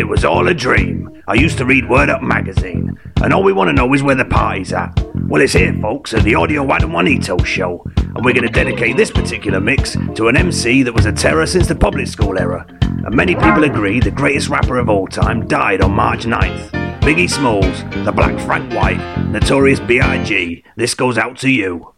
[0.00, 1.22] It was all a dream.
[1.28, 4.14] I used to read Word Up magazine, and all we want to know is where
[4.14, 4.98] the party's at.
[5.28, 8.48] Well, it's here, folks, at the Audio Ad and Juanito show, and we're going to
[8.48, 12.38] dedicate this particular mix to an MC that was a terror since the public school
[12.38, 12.66] era.
[12.80, 16.70] And many people agree the greatest rapper of all time died on March 9th.
[17.02, 20.64] Biggie Smalls, the Black Frank White, Notorious B.I.G.
[20.76, 21.92] This goes out to you.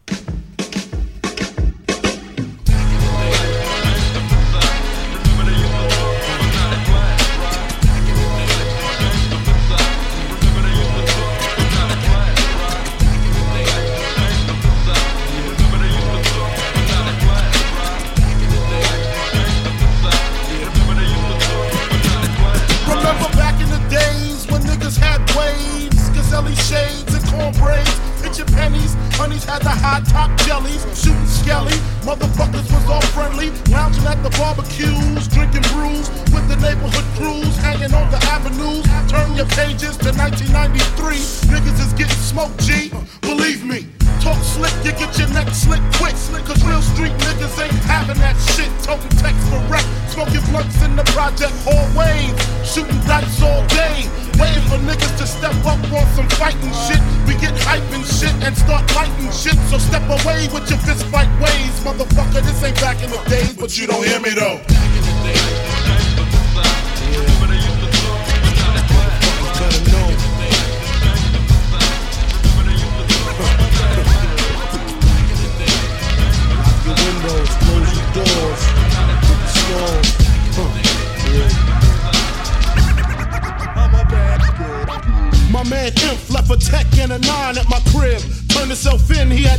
[32.12, 37.94] Motherfuckers was all friendly, lounging at the barbecues, drinking brews with the neighborhood crews, hanging
[37.94, 38.84] on the avenues.
[39.10, 41.16] Turn your pages to 1993.
[41.48, 42.92] Niggas is getting smoked, G.
[43.22, 43.91] Believe me.
[44.22, 46.14] Talk slick, you get your neck slick quick.
[46.14, 48.70] Slick cause real street niggas ain't having that shit.
[48.78, 49.82] Toting text for rep,
[50.14, 52.30] smoking blunts in the project hallways.
[52.62, 54.06] Shooting dice all day.
[54.38, 57.02] Waiting for niggas to step up on some fighting shit.
[57.26, 59.58] We get hype and shit and start lighting shit.
[59.66, 61.74] So step away with your fist fight ways.
[61.82, 65.71] Motherfucker, this ain't back in the days, but you don't hear me though.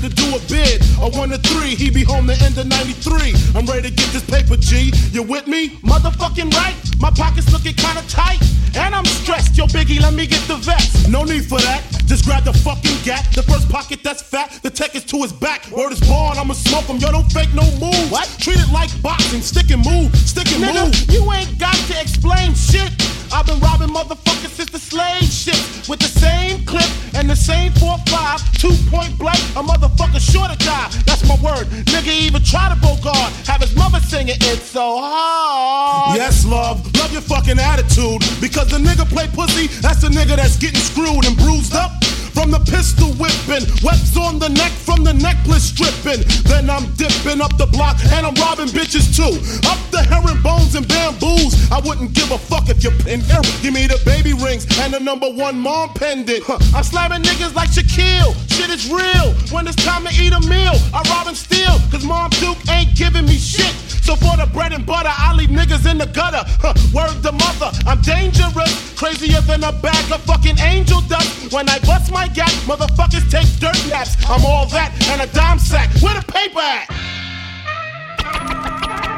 [0.04, 0.84] To do a bid.
[1.00, 3.34] A one to three, he be home the end of 93.
[3.56, 4.92] I'm ready to get this paper, G.
[5.12, 5.80] You with me?
[5.80, 6.76] Motherfucking right.
[7.00, 8.44] My pockets looking kinda tight.
[8.76, 9.56] And I'm stressed.
[9.58, 11.08] Yo, Biggie, let me get the vest.
[11.08, 11.82] No need for that.
[12.06, 13.32] Just grab the fucking gat.
[13.34, 14.60] The first pocket that's fat.
[14.62, 15.70] The tech is to his back.
[15.72, 16.98] Word is born, I'ma smoke him.
[16.98, 18.12] Yo, don't fake no move.
[18.12, 18.28] What?
[18.40, 19.42] Treat it like boxing.
[19.42, 20.14] Stick and move.
[20.18, 21.12] Stick and Nigga, move.
[21.14, 22.92] you ain't got to explain shit.
[23.32, 25.58] I've been robbing motherfuckers since the slave ship
[25.90, 26.90] with the same clip
[27.24, 29.40] and the same 4-5, two point blank.
[29.56, 30.90] A motherfucker sure to die.
[31.08, 31.68] That's my word.
[31.88, 33.32] Nigga even try to go guard.
[33.48, 36.18] Have his mother singing it's so hard.
[36.18, 36.84] Yes, love.
[36.98, 38.20] Love your fucking attitude.
[38.42, 41.92] Because the nigga play pussy, that's the nigga that's getting screwed and bruised up.
[42.34, 46.26] From the pistol whipping, webs on the neck from the necklace stripping.
[46.50, 49.38] Then I'm dipping up the block and I'm robbing bitches too.
[49.70, 51.72] Up the herringbones and bamboos.
[51.72, 53.42] I wouldn't give a fuck if you're in here.
[53.62, 56.44] Give me the baby rings and the number one mom pendant.
[56.44, 56.58] Huh.
[56.76, 58.34] I'm slamming niggas like Shaquille.
[58.52, 59.34] Shit is real.
[59.54, 61.78] When it's time to eat a meal, I rob and steal.
[61.92, 63.74] Cause Mom Duke ain't giving me shit.
[64.04, 66.44] So for the bread and butter, I leave niggas in the gutter.
[66.60, 68.94] Huh, word the mother, I'm dangerous.
[69.00, 71.54] Crazier than a bag of fucking angel dust.
[71.54, 74.16] When I bust my gap, motherfuckers take dirt naps.
[74.30, 75.90] I'm all that and a dime sack.
[76.02, 76.88] Where the paper at?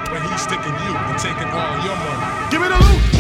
[0.09, 2.49] Where he's sticking you and taking all your money.
[2.51, 3.14] Give me the loot, give me the loot.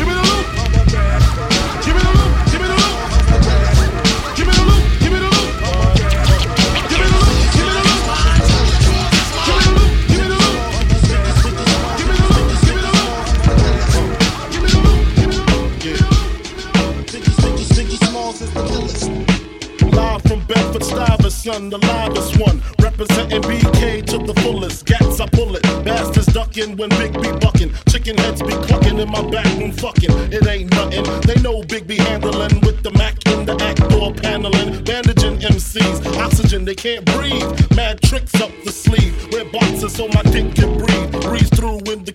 [21.65, 22.61] Stuyvesant, the livest one.
[22.79, 24.85] Representing BK to the fullest.
[24.85, 25.63] Gats, I pull it.
[25.83, 27.71] Bastards ducking when Big B bucking.
[27.89, 30.11] Chicken heads be clucking in my back room fucking.
[30.31, 31.03] It ain't nothing.
[31.21, 34.83] They know Big B handling with the Mac in the act door paneling.
[34.83, 36.17] Bandaging MCs.
[36.17, 37.75] Oxygen, they can't breathe.
[37.75, 39.13] Mad tricks up the sleeve.
[39.31, 41.11] Wear boxes so my dick can breathe.
[41.21, 42.14] Breeze through in the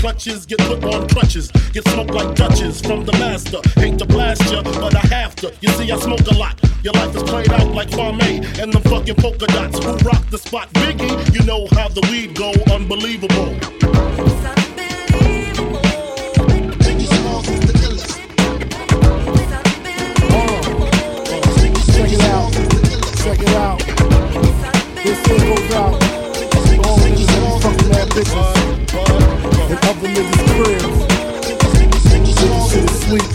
[0.00, 1.50] clutches get put on crutches.
[1.72, 3.60] Get smoked like Dutches from the master.
[3.78, 5.52] Hate to blast ya, but I have to.
[5.60, 6.58] You see, I smoke a lot.
[6.82, 9.78] Your life is played out like Kwame and them fucking polka dots.
[9.84, 10.72] Who rock the spot?
[10.72, 12.50] Biggie, you know how the weed go.
[12.74, 13.54] Unbelievable.
[21.92, 22.52] Check it out.
[23.22, 23.78] Check it out.
[25.04, 25.92] This shit goes out.
[26.86, 28.79] All niggas fucking that.
[29.90, 30.98] Other niggas' cribs.
[32.14, 33.32] Niggas shit is sweet.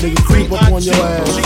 [0.00, 1.36] Niggas creep up on your ass.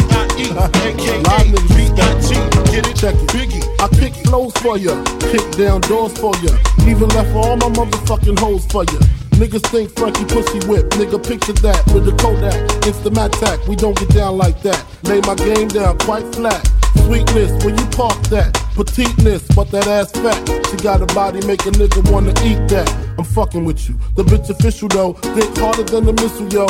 [0.56, 2.70] Of niggas beat that.
[2.70, 2.94] Get it?
[2.94, 3.28] Check it.
[3.34, 3.66] Biggie.
[3.80, 5.02] I pick flows for ya,
[5.32, 6.54] kick down doors for ya,
[6.86, 9.00] even left all my motherfucking hoes for ya.
[9.34, 12.54] Niggas think Frankie pussy whip, nigga picture that with the Kodak.
[12.86, 14.84] It's the Mattack, we don't get down like that.
[15.02, 16.62] Lay my game down quite flat.
[17.04, 20.38] Sweetness, when you park that, petiteness, but that ass fat.
[20.70, 23.05] She got a body make a nigga wanna eat that.
[23.18, 23.98] I'm fucking with you.
[24.14, 26.66] The bitch official though, think harder than the missile, yo.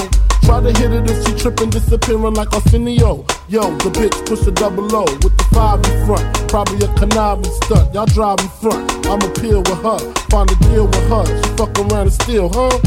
[0.47, 3.27] Try to hit it if she tripping, disappearing like Arsenio.
[3.49, 6.23] Yo, the bitch push a double O with the five in front.
[6.49, 7.93] Probably a conniving stunt.
[7.93, 8.87] Y'all drive in front.
[9.07, 9.99] I'ma peel with her,
[10.31, 11.27] find a deal with her.
[11.27, 12.79] She fuck around and steal, huh?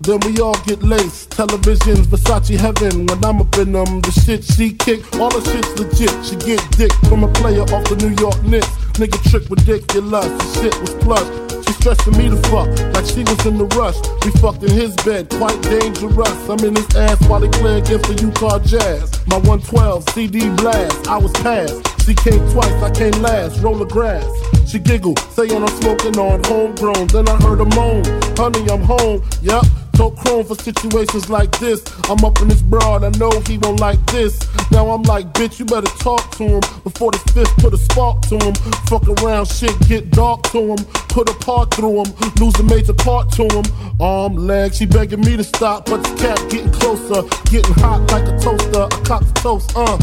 [0.00, 1.30] Then we all get laced.
[1.30, 3.06] Televisions, Versace heaven.
[3.06, 6.14] When I'm up in them, the shit she kick, all the shit's legit.
[6.24, 8.70] She get dick from a player off the New York Knicks.
[8.94, 10.30] Nigga trick ridiculous.
[10.38, 13.96] The shit was plush stressing me to fuck like she was in the rush.
[14.24, 16.48] We fucked in his bed, quite dangerous.
[16.48, 19.20] I'm in his ass while he play against the Utah Jazz.
[19.26, 21.80] My 112 CD blast, I was passed.
[22.04, 23.60] She came twice, I came last.
[23.60, 24.26] Roll the grass.
[24.70, 27.08] She giggled, saying I'm smoking on homegrown.
[27.08, 28.04] Then I heard a moan,
[28.36, 29.22] honey, I'm home.
[29.42, 29.64] Yep,
[30.00, 31.84] so chrome for situations like this.
[32.08, 34.34] I'm up in this broad, I know he won't like this.
[34.72, 38.22] Now I'm like, bitch, you better talk to him before the fifth put a spark
[38.32, 38.54] to him.
[38.88, 40.78] Fuck around, shit get dark to him.
[41.10, 43.64] Put a part through him, lose a major part to him.
[44.00, 47.20] Arm, leg, she begging me to stop, but the cat getting closer,
[47.50, 48.80] getting hot like a toaster.
[48.80, 49.98] I A cop's toast, uh.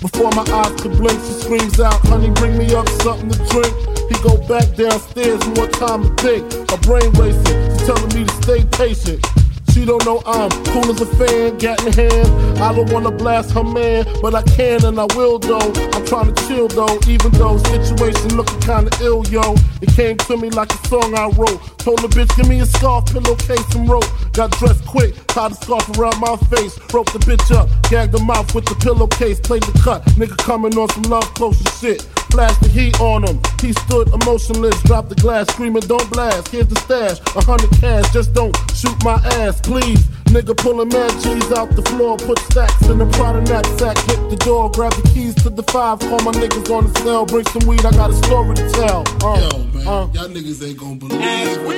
[0.00, 3.97] Before my eyes could blink, she screams out, honey, bring me up something to drink.
[4.08, 6.70] He go back downstairs, more time to think.
[6.70, 9.24] My brain racing, she's telling me to stay patient.
[9.72, 12.58] She don't know I'm cool as a fan, gat in hand.
[12.58, 15.72] I don't wanna blast her man, but I can and I will though.
[15.92, 19.54] I'm trying to chill though, even though situation looking kinda ill, yo.
[19.80, 21.60] It came to me like a song I wrote.
[21.88, 24.04] Told the bitch, give me a scarf, pillowcase, and rope.
[24.34, 26.78] Got dressed quick, tied a scarf around my face.
[26.92, 30.04] Roped the bitch up, gagged the mouth with the pillowcase, played the cut.
[30.20, 32.02] Nigga coming on some love closer shit.
[32.30, 33.40] Flashed the heat on him.
[33.62, 36.48] He stood emotionless, dropped the glass, screaming, Don't blast.
[36.48, 40.04] Here's the stash, a hundred cash, just don't shoot my ass, please.
[40.28, 44.36] Nigga pulling mad G's out the floor, put stacks in the Prada knapsack, hit the
[44.44, 47.66] door, grab the keys to the five, call my niggas on the cell, bring some
[47.66, 49.04] weed, I got a story to tell.
[49.24, 50.06] Uh, Yo, man, uh.
[50.12, 51.77] y'all niggas ain't gonna believe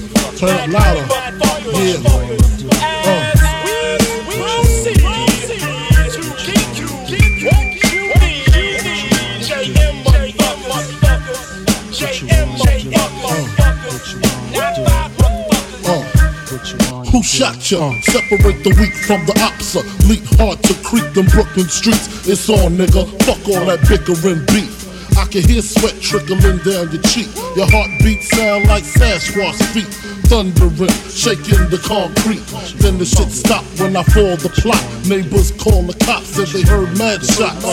[0.41, 1.05] Turn it louder.
[1.77, 2.01] Yeah.
[3.05, 3.31] Uh.
[17.11, 17.93] Who shot ya?
[18.01, 19.83] Separate the weak from the opsa.
[20.09, 22.27] Leap hard to creep them Brooklyn streets.
[22.27, 23.05] It's on, nigga.
[23.25, 24.89] Fuck all that bickering beef.
[25.15, 27.29] I can hear sweat trickling down your cheek.
[27.55, 30.20] Your heartbeat sound like Sasquatch feet.
[30.31, 32.39] Thundering, shaking the concrete.
[32.79, 34.79] Then the shit stopped when I fall the plot.
[35.03, 37.67] Neighbors call the cops, said they heard mad shots.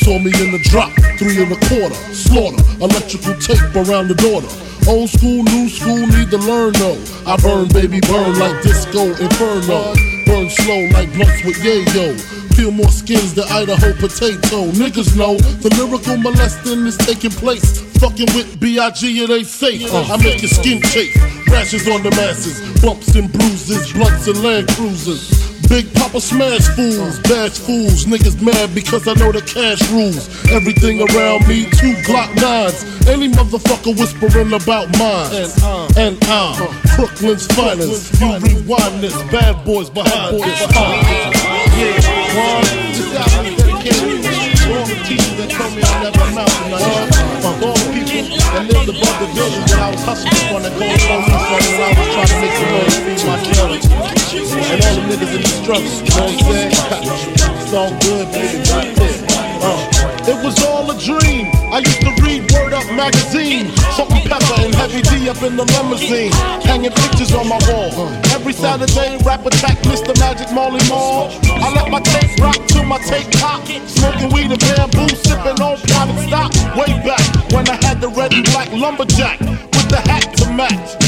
[0.00, 0.88] Saw me in the drop,
[1.20, 1.94] three and a quarter.
[2.16, 4.48] Slaughter, electrical tape around the daughter.
[4.88, 6.96] Old school, new school, need to learn though.
[7.26, 9.92] I burn, baby, burn like disco inferno.
[10.24, 12.16] Burn slow like blunts with yayo.
[12.56, 14.72] Peel more skins than Idaho potato.
[14.72, 17.82] Niggas know the lyrical molesting is taking place.
[18.00, 19.24] Fucking with B.I.G.
[19.24, 19.92] it ain't safe.
[19.92, 21.14] Uh, I make your skin chafe.
[21.48, 22.58] Rashes on the masses.
[22.80, 23.92] Bumps and bruises.
[23.92, 25.57] Blunts and land cruisers.
[25.68, 28.06] Big Papa smash fools, bash fools.
[28.06, 30.28] Niggas mad because I know the cash rules.
[30.50, 32.84] Everything around me, two Glock nines.
[33.06, 35.28] Any motherfucker whispering about mine.
[35.96, 36.56] And I'm
[36.96, 38.18] Brooklyn's finest.
[38.20, 40.60] You rewind this, bad boys behind this.
[41.78, 42.00] Yeah,
[42.32, 42.64] one.
[42.96, 46.64] This album is dedicated to all the teachers that told me I never amount to
[46.72, 47.12] nothing.
[47.44, 50.96] All the people that lived above the building that I was hustling for that called
[50.96, 53.80] police on when I was trying to make some noise, feed my children.
[54.68, 56.70] And all the niggas in the you know what I'm saying?
[57.60, 58.26] it's all good.
[59.60, 59.76] Uh,
[60.24, 61.52] it was all a dream.
[61.68, 63.68] I used to read Word Up magazine.
[63.92, 66.32] Salt-N-Pepa and Heavy D up in the limousine.
[66.64, 67.92] Hanging pictures on my wall.
[68.32, 70.18] Every Saturday, rap attack Mr.
[70.18, 71.28] Magic Marley Marl.
[71.44, 73.60] I let my tape rock till my tape pop.
[73.86, 76.50] Smoking weed and bamboo, sipping on private stock.
[76.80, 77.20] Way back
[77.52, 81.07] when I had the red and black lumberjack with the hat to match.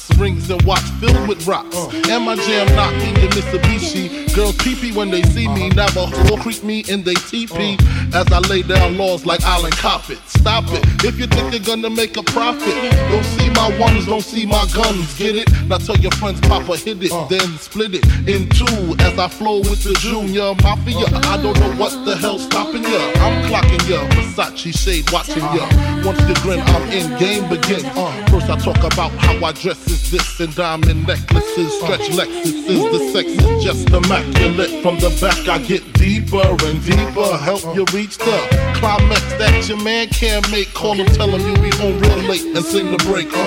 [0.21, 1.75] Rings and watch filled with rocks.
[1.75, 1.89] Uh.
[2.09, 4.33] And my jam knocking your Mitsubishi.
[4.35, 5.71] Girls pee when they see me.
[5.71, 5.81] Uh-huh.
[5.81, 7.77] Never will creep me in they teepee.
[8.13, 8.19] Uh.
[8.21, 10.19] As I lay down laws like Island Coppet.
[10.27, 10.85] Stop it.
[10.85, 11.07] Uh.
[11.07, 12.75] If you think you're gonna make a profit,
[13.09, 15.17] don't see my ones, don't see my guns.
[15.17, 15.49] Get it?
[15.67, 18.95] Now tell your friends, Papa hit it, then split it in two.
[18.99, 21.07] As I flow with the Junior Mafia.
[21.33, 23.11] I don't know what the hell's stopping ya.
[23.25, 24.07] I'm clocking ya.
[24.13, 25.65] Versace shade watching ya.
[26.05, 27.17] Once you grin, I'm in.
[27.17, 27.81] Game begin.
[28.29, 32.91] First I talk about how I dress is this and diamond necklaces, stretch Lexuses.
[32.91, 34.83] The sex is just immaculate.
[34.83, 37.37] From the back I get deeper and deeper.
[37.37, 38.37] Help you reach the
[38.75, 40.73] climax that your man can't make.
[40.73, 43.29] Call him, tell him you be home real late and sing the break.
[43.31, 43.37] Uh.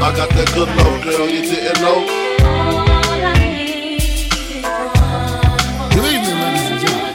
[0.00, 2.06] I got that good love, girl, you didn't know.
[5.90, 7.14] Good evening, ladies and gentlemen.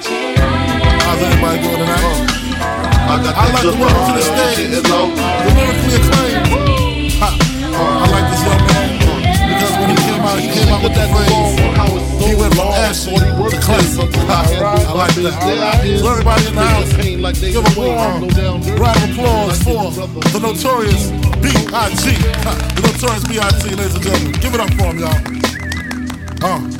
[1.00, 2.28] How's everybody doing tonight?
[3.10, 7.18] I got that like to welcome to the love, girl, you stage the lyrically acclaimed.
[7.18, 7.30] Ha.
[7.34, 9.01] I like this young man
[9.50, 11.58] because when he came out, he came out with that phrase.
[12.22, 14.13] He went from acid to classic.
[14.62, 15.42] I like that.
[15.98, 16.94] So everybody in the house,
[17.42, 18.30] give a warm
[18.78, 19.89] round of applause for
[20.30, 21.10] the notorious
[21.42, 22.13] B.I.G.
[22.13, 23.74] The notorious B.I.G.
[23.74, 25.18] Ladies and gentlemen, give it up for him, y'all.
[26.46, 26.78] Uh.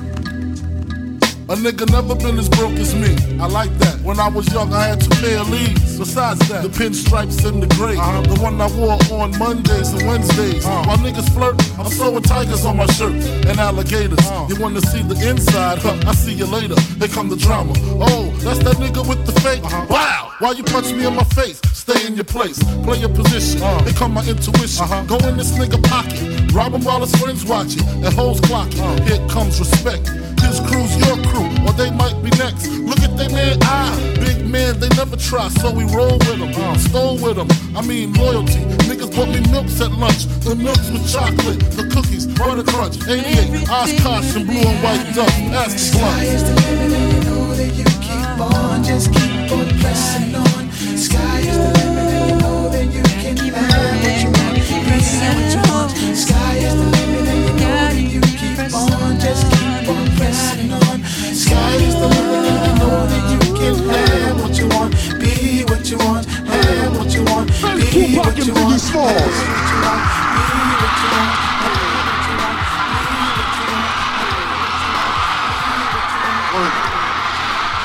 [1.50, 3.10] A nigga never been as broke as me.
[3.40, 4.00] I like that.
[4.02, 5.98] When I was young, I had two pair of leaves.
[5.98, 7.96] Besides that, the pinstripes and the gray.
[7.96, 10.64] The one I wore on Mondays and Wednesdays.
[10.64, 10.84] Uh.
[10.86, 13.14] While niggas flirt, I'm sewing tigers on my shirt
[13.50, 14.20] and alligators.
[14.30, 14.46] Uh.
[14.48, 15.80] You wanna see the inside?
[15.80, 16.80] Huh, I see you later.
[17.00, 17.74] Here come the drama.
[18.00, 19.64] Oh, that's that nigga with the fake.
[19.64, 19.88] Uh-huh.
[19.90, 20.32] Wow!
[20.38, 21.60] Why you punch me in my face?
[21.74, 22.62] Stay in your place.
[22.86, 23.64] Play your position.
[23.64, 23.84] Uh.
[23.86, 24.84] Here come my intuition.
[24.84, 25.04] Uh-huh.
[25.06, 26.54] Go in this nigga pocket.
[26.54, 28.86] Rob him while his friends watching and hoes clocking.
[29.10, 30.12] Here comes respect.
[30.80, 32.68] Your crew, or they might be next.
[32.68, 34.16] Look at they man eye.
[34.20, 36.52] Big man, they never try, so we roll with them.
[36.56, 37.50] Uh, stole with them.
[37.76, 38.64] I mean, loyalty.
[38.88, 40.26] Niggas bought me milks at lunch.
[40.46, 45.34] The milks with chocolate, the cookies, butter crunch, 88, Oshkosh, and blue and white duck.
[45.52, 49.68] Ask Sky is the limit and you know that you keep on, just keep on
[49.80, 50.72] pressing on.
[50.98, 51.89] Sky is the limit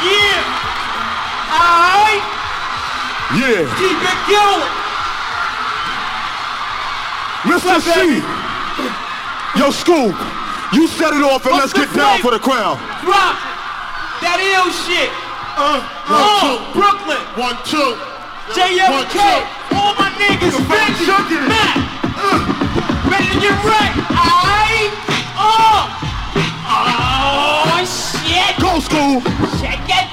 [0.04, 0.43] Yeah.
[1.49, 2.25] Alright.
[3.40, 3.64] Yeah.
[3.81, 4.73] Keep it going.
[7.49, 8.21] Mister Cee.
[9.59, 10.14] Yo, Scoop.
[10.73, 12.76] You set it off and let's What's the get down for the crowd.
[13.04, 13.37] Drop.
[14.21, 15.11] That ill shit.
[15.57, 17.23] Uh, Oh, one, two, Brooklyn.
[17.40, 17.97] one, two.
[17.97, 19.14] One, JFK.
[19.14, 20.04] two.
[20.35, 20.67] All my niggas.
[20.67, 21.07] Benji.
[21.07, 21.38] Chucky.
[21.47, 21.79] Matt.
[23.11, 23.99] Ready to get wrecked.
[24.11, 24.91] Alright.
[25.38, 25.87] Oh.
[26.67, 28.59] Oh, shit.
[28.61, 29.21] Go, School.
[29.23, 30.04] Check it, check it, check it, check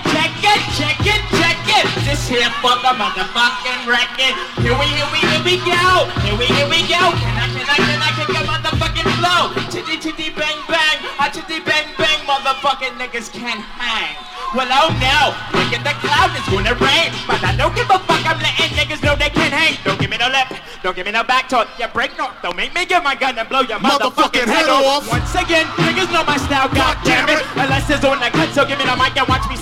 [1.82, 1.88] it.
[2.06, 4.34] This here for the motherfucking record.
[4.62, 6.08] Here we, here we, here we go.
[6.22, 7.02] Here we, here we go.
[7.18, 9.42] Can I, can I, can I kick a motherfucking flow?
[9.74, 10.98] Chitty, chitty, bang, bang.
[11.18, 12.20] Ah, chitty, bang, bang.
[12.30, 14.16] Motherfucking niggas can't hang.
[14.54, 15.32] Well, oh no.
[15.56, 17.10] Look at the cloud, it's gonna rain.
[17.24, 18.20] But I don't give a fuck.
[18.28, 19.80] I'm letting niggas know they can't hang.
[19.88, 20.52] Don't give me no lip.
[20.84, 21.72] Don't give me no back talk.
[21.80, 22.30] You break no.
[22.44, 25.08] Don't make me get my gun and blow your motherfucking, Motherfucking head off.
[25.08, 26.68] Once again, niggas know my style.
[26.74, 27.40] God damn it.
[27.56, 29.56] Unless it's on the cut, so give me the mic and watch me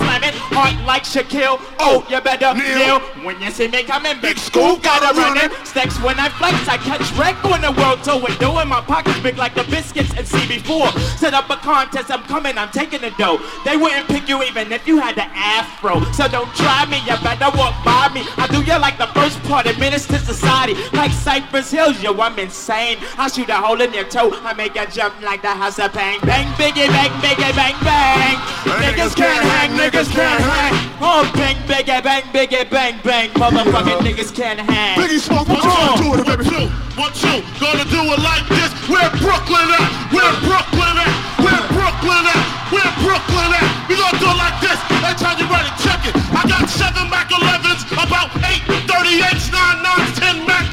[0.60, 1.56] Heart like Shaquille.
[1.80, 3.00] Oh, oh you better Kneel.
[3.24, 5.48] When you see me coming, big school gotta run it.
[5.66, 8.60] Stacks when I flex, I catch wreck on the world tour window.
[8.60, 10.92] And my pockets big like the biscuits and CB4.
[11.16, 13.40] Set up a contest, I'm coming, I'm taking the dough.
[13.64, 16.04] They wouldn't pick you even if you had the afro.
[16.12, 18.20] So don't try me, you better walk by me.
[18.36, 20.76] I do you like the first part of Menace to Society.
[20.92, 22.98] Like Cypress Hills, yo, I'm insane.
[23.16, 25.94] I shoot a hole in your toe, I make you jump like the house of
[25.94, 26.20] pain.
[26.20, 28.36] Bang, biggie, bang, biggie, bang, bang.
[28.84, 30.74] Niggas can't hang, niggas can't hang hang.
[31.00, 33.30] Oh, bang, biggie, bang, biggie, bang, bang.
[33.38, 34.98] Motherfucking niggas can't hang.
[34.98, 36.46] Biggie Smoke, what you gonna do with it, baby?
[36.46, 36.66] What you,
[36.98, 38.70] what you gonna do it like this?
[38.88, 39.86] Where Brooklyn at?
[40.12, 41.12] Where Brooklyn at?
[41.42, 42.42] Where Brooklyn at?
[42.70, 43.66] Where Brooklyn at?
[43.88, 44.78] We gonna do it like this.
[45.02, 46.14] Every time you ready, check it.
[46.30, 50.69] I got seven Mac 11s, about eight 38s, nine nines, ten Mac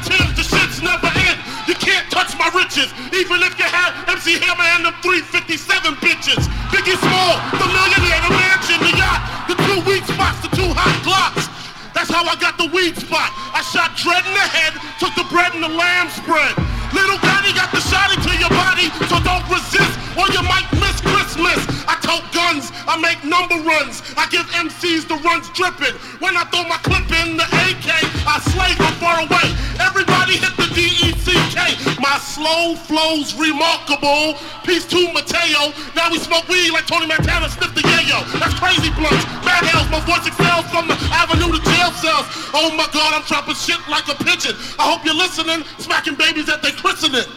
[3.18, 6.46] even if you had MC Hammer and them 357 bitches.
[6.70, 10.94] Biggie Small, the millionaire, the mansion, the yacht, the two weak spots, the two hot
[11.02, 11.50] glocks.
[11.94, 13.34] That's how I got the weed spot.
[13.54, 16.77] I shot Dread in the head, took the bread and the lamb spread.
[16.92, 20.98] Little Daddy got the shot into your body, so don't resist or you might miss
[21.00, 21.62] Christmas.
[21.86, 25.94] I tote guns, I make number runs, I give MCs the runs dripping.
[26.18, 27.88] When I throw my clip in the AK,
[28.26, 29.46] I slay from far away.
[29.78, 31.56] Everybody hit the D-E-C-K.
[32.02, 34.34] My slow flow's remarkable.
[34.66, 35.70] Peace to Mateo.
[35.94, 38.26] Now we smoke weed like Tony Montana sniff the yayo.
[38.42, 39.24] That's crazy blunts.
[39.46, 42.26] Bad hells, my voice excels from the avenue to jail cells.
[42.52, 44.58] Oh my god, I'm dropping shit like a pigeon.
[44.82, 47.28] I hope you're listening, smacking babies at their christening.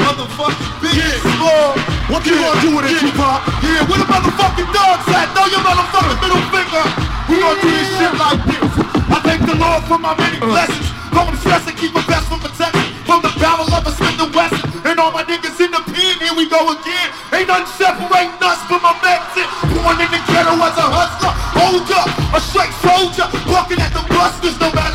[0.00, 1.76] Motherfucking big small.
[2.08, 3.42] What you gonna do with it, Tupac?
[3.64, 5.28] Yeah, where the motherfucking dogs at?
[5.34, 6.84] Throw your motherfucking middle finger.
[7.28, 8.72] We gonna do this shit like this.
[9.10, 10.52] I thank the Lord for my many uh-huh.
[10.52, 10.88] blessings.
[11.12, 12.86] Don't stress and keep a best from protection.
[13.04, 14.62] From the barrel of a Smith and Wesson.
[14.86, 17.08] And all my niggas in the pen, here we go again.
[17.34, 19.48] Ain't nothing separating us from my Mexican.
[19.74, 21.34] Born in the ghetto as a hustler.
[21.56, 23.26] Hold up, a straight soldier.
[23.50, 24.85] Walking at the busters, no matter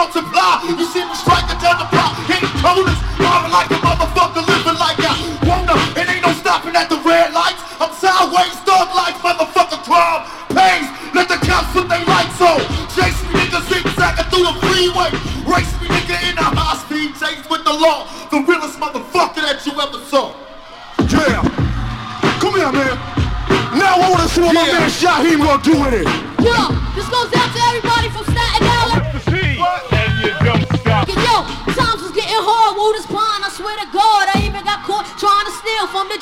[0.00, 0.64] multiply.
[0.64, 2.96] You see me striking down the block, hitting corners.
[3.20, 5.12] Marvin like a motherfucker, living like I
[5.44, 5.76] wanna.
[5.92, 7.60] It ain't no stopping at the red lights.
[7.76, 10.24] I'm sideways, thug like motherfucker, crime.
[10.56, 12.64] Pays, let the cops put their lights on.
[12.96, 15.12] Chase me, nigga, zigzagging through the freeway.
[15.44, 18.08] Race me, nigga, in a high speed chase with the law.
[18.32, 20.32] The realest motherfucker that you ever saw.
[21.12, 21.44] Yeah.
[22.40, 22.96] Come here, man.
[23.76, 26.08] Now I wanna see what my man Syhiem gonna do with it.
[26.40, 26.79] Yo,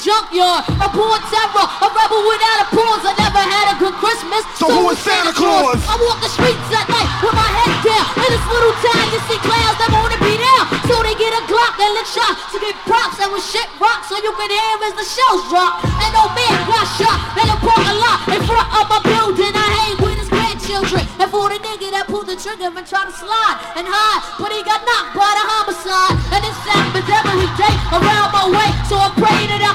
[0.09, 0.65] junkyard.
[0.81, 4.41] A born terror, a rebel without a pause, I never had a good Christmas.
[4.57, 5.77] So who is Santa Claus?
[5.85, 8.09] I walk the streets at night with my head down.
[8.25, 10.65] In this little town, you see clowns that wanna be down.
[10.89, 13.21] So they get a Glock and lick shots to get props.
[13.21, 15.85] And when shit rocks, so you can hear as the shells drop.
[15.85, 19.53] And no man got shot in the parking lot in front of my building.
[19.53, 21.05] I hang with his grandchildren.
[21.21, 24.49] And for the nigga that pulled the trigger and tried to slide and hide, but
[24.57, 26.17] he got knocked by the homicide.
[26.33, 28.71] And this happens every day around my way.
[28.89, 29.73] So I pray that I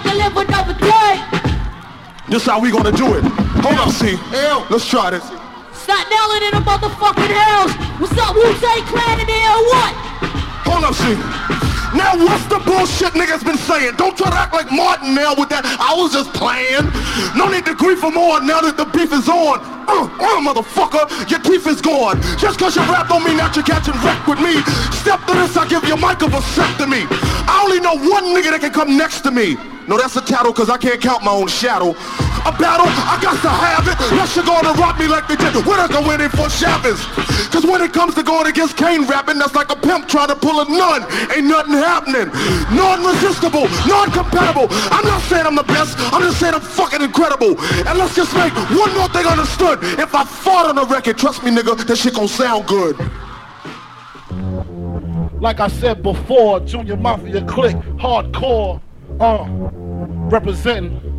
[2.33, 3.21] This how we gonna do it.
[3.61, 4.17] Hold up, see.
[4.73, 5.21] Let's try this.
[5.69, 7.69] Stop nailing in the motherfucking house.
[8.01, 9.93] What's up, Wu-Tang Clan in there or what?
[10.65, 11.13] Hold up, see.
[11.93, 14.01] Now what's the bullshit niggas been saying?
[14.01, 15.61] Don't try to act like Martin now with that.
[15.77, 16.89] I was just playing.
[17.37, 19.61] No need to grieve for more now that the beef is on.
[19.85, 22.17] Uh, uh, motherfucker, your teeth is gone.
[22.41, 24.57] Just cause you rap don't mean that you're catching wreck with me.
[25.05, 27.05] Step to this, I give your mic a vasectomy.
[27.45, 29.53] I only know one nigga that can come next to me.
[29.85, 31.93] No, that's a tattle cause I can't count my own shadow.
[32.45, 33.95] A battle, I got to have it.
[34.11, 35.55] Unless you're gonna rock me like they did.
[35.65, 36.99] We're not gonna win it for Chavez.
[37.47, 40.35] Cause when it comes to going against Kane rapping, that's like a pimp trying to
[40.35, 41.03] pull a nun.
[41.31, 42.27] Ain't nothing happening.
[42.75, 44.67] Non-resistible, non-compatible.
[44.91, 47.55] I'm not saying I'm the best, I'm just saying I'm fucking incredible.
[47.87, 49.79] And let's just make one more thing understood.
[49.99, 52.97] If I fought on the record, trust me nigga, that shit gon' sound good.
[55.39, 58.81] Like I said before, Junior Mafia click, hardcore,
[59.19, 59.45] uh,
[60.29, 61.12] representing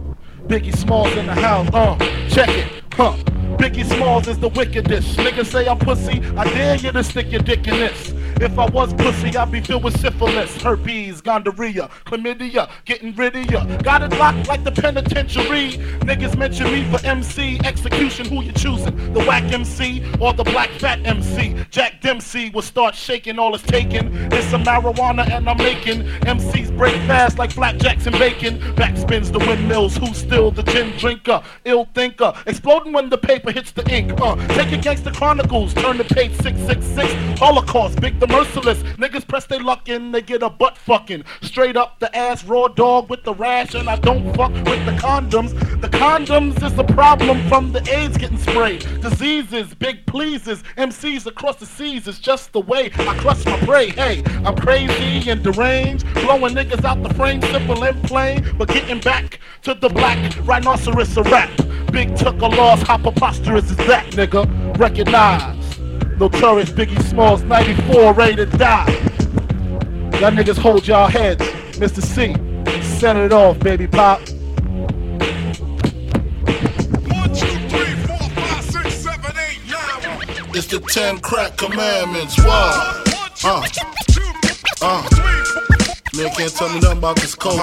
[0.46, 1.96] Biggie Smalls in the house, uh,
[2.28, 3.16] check it, huh.
[3.56, 5.16] Biggie Smalls is the wickedest.
[5.16, 8.12] Niggas say I'm pussy, I dare you to stick your dick in this.
[8.40, 13.50] If I was pussy, I'd be filled with syphilis, herpes, gonorrhea, chlamydia, getting rid of
[13.50, 13.64] ya.
[13.78, 15.72] Got it locked like the penitentiary.
[16.00, 18.26] Niggas mention me for MC execution.
[18.26, 19.12] Who you choosing?
[19.12, 21.54] The whack MC or the black fat MC?
[21.70, 24.14] Jack Dempsey will start shaking all it's taking.
[24.32, 28.58] It's some marijuana and I'm making MCs break fast like blackjacks and bacon.
[28.74, 29.96] Backspins the windmills.
[29.96, 31.42] Who's still the gin drinker?
[31.64, 32.32] Ill thinker.
[32.46, 34.12] Exploding when the paper hits the ink.
[34.20, 35.72] Uh, take it Gangsta Chronicles.
[35.74, 37.38] Turn to page 666.
[37.38, 38.00] Holocaust.
[38.00, 38.82] Big the merciless.
[38.96, 40.12] Niggas press their luck in.
[40.12, 41.24] They get a butt fucking.
[41.42, 43.74] Straight up the ass raw dog with the rash.
[43.74, 45.52] And I don't fuck with the condoms.
[45.80, 48.80] The condoms is the problem from the AIDS getting sprayed.
[49.02, 50.62] Diseases, big pleases.
[50.78, 53.90] MCs across the seas is just the way I clutch my prey.
[53.90, 56.06] Hey, I'm crazy and deranged.
[56.14, 58.54] Blowing niggas out the frame, simple and plain.
[58.56, 61.50] But getting back to the black rhinoceros a rap.
[61.92, 64.78] Big took a loss, how preposterous is that, nigga?
[64.78, 65.53] Recognize.
[66.18, 68.92] Notorious Biggie Smalls, 94, ready to die.
[70.20, 71.42] Y'all niggas hold y'all heads.
[71.78, 72.34] Mister Cee,
[72.82, 74.20] set it off, baby pop.
[80.56, 82.38] It's the ten crack commandments.
[82.38, 83.02] Wow.
[83.42, 83.66] Uh.
[84.80, 85.08] Uh.
[86.16, 87.58] Man can't tell me nothing about this coke.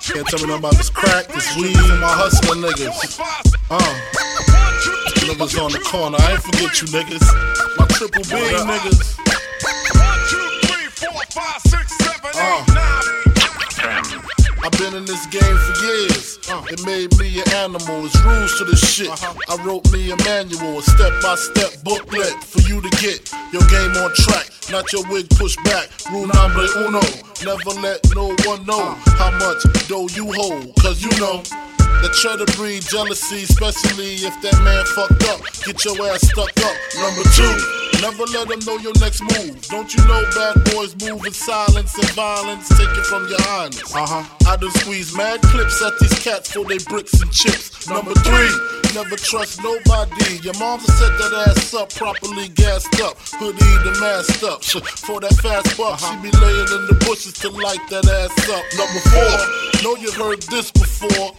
[0.00, 3.20] Can't tell me nothing about this crack, this weed, my hustling niggas.
[3.70, 4.19] Uh.
[5.30, 6.18] Niggas on the corner.
[6.18, 7.22] I ain't forget you niggas.
[7.78, 8.34] My triple B
[8.66, 9.14] niggas.
[11.30, 12.74] five, six, seven, eight, uh.
[12.74, 13.06] nine.
[14.64, 16.40] I've been in this game for years.
[16.50, 16.66] Uh.
[16.74, 18.06] It made me an animal.
[18.06, 19.08] It's rules to this shit.
[19.08, 19.54] Uh-huh.
[19.54, 23.62] I wrote me a manual, a step by step booklet for you to get your
[23.70, 24.50] game on track.
[24.68, 25.86] Not your wig pushed back.
[26.10, 27.06] Rule number uno.
[27.46, 29.14] Never let no one know uh.
[29.14, 30.74] how much dough you hold.
[30.82, 31.69] Cause you know.
[32.00, 35.44] That try to breed jealousy, especially if that man fucked up.
[35.68, 36.76] Get your ass stuck up.
[36.96, 37.52] Number two,
[38.00, 39.60] never let them know your next move.
[39.68, 42.68] Don't you know bad boys move in silence and violence?
[42.72, 43.84] Take it from your highness.
[43.94, 44.24] Uh huh.
[44.48, 47.86] I done squeeze mad clips at these cats for they bricks and chips.
[47.88, 48.52] Number three,
[48.94, 50.38] never trust nobody.
[50.42, 54.64] Your mama set that ass up, properly gassed up, hoodie the masked up.
[54.64, 58.64] For that fast buck, she be laying in the bushes to light that ass up.
[58.76, 61.32] Number four, know you heard this before.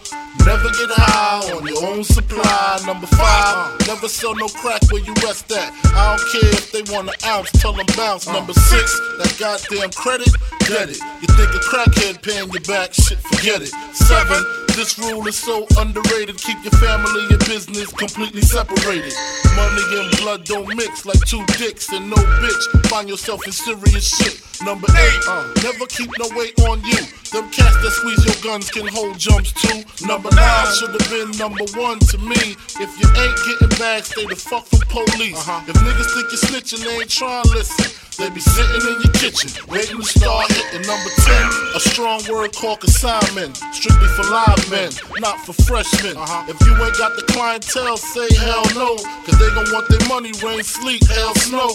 [0.46, 2.80] Never get high on your own supply.
[2.86, 5.72] Number five, never sell no crack where you rest at.
[5.94, 8.26] I don't care if they want an ounce, tell them bounce.
[8.26, 10.32] Number six, that goddamn credit,
[10.66, 10.98] get it.
[11.20, 13.70] You think a crackhead paying you back, shit, forget it.
[13.94, 14.42] Seven,
[14.74, 16.38] this rule is so underrated.
[16.38, 19.12] Keep your family and business completely separated.
[19.56, 22.86] Money and blood don't mix like two dicks and no bitch.
[22.88, 24.40] Find yourself in serious shit.
[24.64, 27.02] Number eight, uh, never keep no weight on you.
[27.32, 29.82] Them cats that squeeze your guns can hold jumps too.
[30.06, 32.54] Number nine should have been number one to me.
[32.78, 35.40] If you ain't getting back, stay the fuck from police.
[35.66, 38.02] If niggas think you're snitching, they ain't trying to listen.
[38.22, 41.50] They be sitting in your kitchen, waiting to start hitting number 10.
[41.74, 46.16] A strong word called consignment, strictly for live men, not for freshmen.
[46.16, 46.44] Uh-huh.
[46.46, 48.94] If you ain't got the clientele, say hell no,
[49.26, 51.74] cause they gon' want their money, rain, sleet, hell, snow.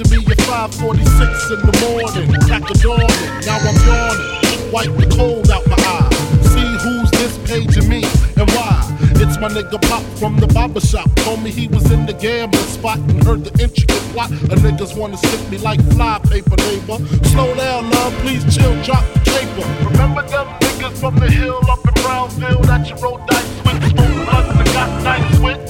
[0.00, 2.32] Paging me at 546 in the morning.
[2.32, 3.04] The dawning,
[3.44, 4.72] now I'm yawning.
[4.72, 6.08] Wipe the cold out my eye.
[6.40, 8.04] See who's this paging me
[8.40, 8.80] and why?
[9.20, 11.14] It's my nigga Pop from the barber shop.
[11.16, 14.30] Told me he was in the gambling spot and heard the intricate plot.
[14.30, 16.96] A niggas wanna stick me like fly paper, neighbor.
[17.28, 19.68] Slow down, love, please chill, drop the caper.
[19.90, 23.84] Remember them niggas from the hill up in Brownsville that you rolled dice with?
[23.90, 25.69] Smoke blunts and got nice with?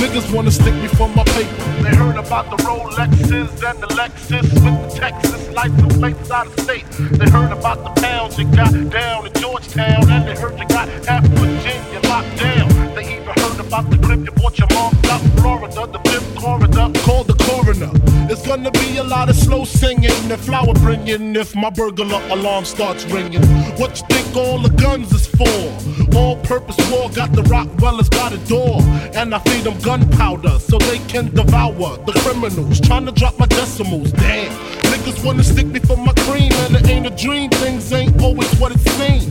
[0.00, 1.82] Niggas wanna stick me for my paper.
[1.82, 6.58] They heard about the Rolexes and the Lexus with the Texas license plates out of
[6.60, 6.86] state.
[7.18, 10.88] They heard about the pounds you got down in Georgetown, and they heard you got
[11.04, 12.94] half Virginia locked down.
[12.94, 16.90] They even heard about the crib you bought your mom out Florida, the fifth corridor.
[17.04, 17.29] Called
[17.72, 17.92] coroner.
[18.30, 22.64] It's gonna be a lot of slow singing and flower bringing if my burglar alarm
[22.64, 23.42] starts ringing.
[23.76, 26.16] What you think all the guns is for?
[26.16, 28.80] All purpose war got the Rockwellers by the door.
[29.14, 32.80] And I feed them gunpowder so they can devour the criminals.
[32.80, 34.79] Trying to drop my decimals, damn.
[35.00, 37.48] Niggas wanna stick me for my cream, and it ain't a dream.
[37.48, 39.24] Things ain't always what it seems.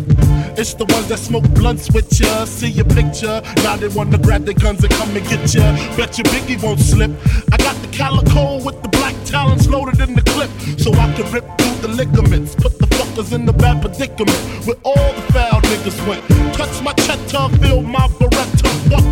[0.58, 3.40] It's the ones that smoke blunts with ya, see your picture.
[3.58, 5.62] Now they wanna grab their guns and come and get ya.
[5.96, 7.12] Bet your Biggie won't slip.
[7.52, 11.32] I got the calico with the black talons loaded in the clip, so I can
[11.32, 12.56] rip through the ligaments.
[12.56, 16.24] Put the fuckers in the bad predicament where all the foul niggas went.
[16.56, 18.08] Touch my cheddar, feel my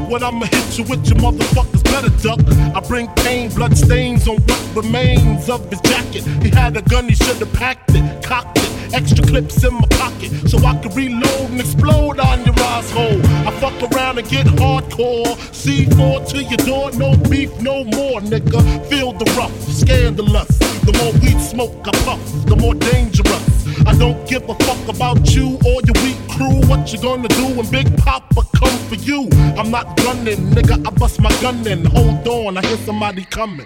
[0.07, 2.39] what I'ma hit you with, your motherfuckers better duck.
[2.75, 6.23] I bring pain, blood stains on what remains of his jacket.
[6.43, 8.93] He had a gun, he should've packed it, cocked it.
[8.93, 13.21] Extra clips in my pocket so I can reload and explode on your asshole.
[13.47, 15.35] I fuck around and get hardcore.
[15.51, 18.61] C4 to your door, no beef, no more, nigga.
[18.89, 20.47] Feel the rough, scandalous.
[20.87, 23.56] The more weed smoke I puff, the more dangerous.
[23.85, 26.61] I don't give a fuck about you or your weak crew.
[26.67, 29.29] What you gonna do when Big Papa come for you?
[29.57, 30.85] I'm not gunning, nigga.
[30.85, 31.85] I bust my gun in.
[31.85, 33.65] Hold on, I hear somebody coming.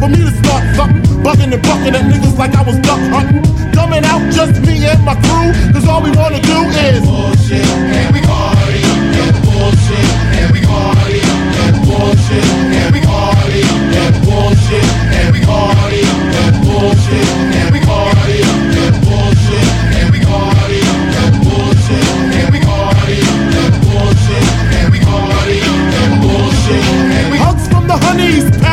[0.00, 1.02] for me to start something.
[1.24, 3.42] Bugging and bucking at niggas like I was duck hunting.
[3.72, 7.64] Dumbing out just me and my crew, cause all we wanna do is bullshit.
[7.64, 8.82] And we party,
[9.24, 10.06] and bullshit.
[10.40, 11.20] And we party,
[11.64, 12.44] and bullshit.
[12.80, 13.62] And we party,
[14.02, 14.84] and bullshit.
[15.16, 16.02] And we party,
[16.42, 17.26] and bullshit.
[17.58, 18.38] And we party,
[18.82, 19.66] and bullshit.
[19.96, 20.80] And we party,
[21.22, 22.06] and bullshit.
[22.36, 23.20] And we party,
[23.62, 24.44] and bullshit.
[24.74, 25.58] And we party,
[26.00, 26.84] and bullshit.
[27.16, 28.63] And we hugs from the honeys, pound from the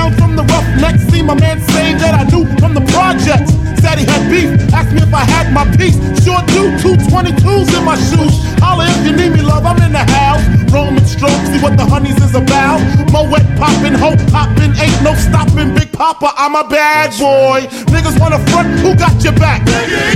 [1.26, 3.54] my man say that I knew from the projects.
[3.82, 5.98] Said he had beef, asked me if I had my piece.
[6.24, 8.36] Sure do, two 22s in my shoes.
[8.62, 10.44] Holla if you need me, love, I'm in the house.
[10.72, 12.80] Roman stroke, see what the honeys is about.
[13.12, 15.81] Moet poppin', hope poppin', ain't no stopping.
[16.02, 17.62] Papa, I'm a bad boy.
[17.94, 19.62] Niggas wanna front, who got your back?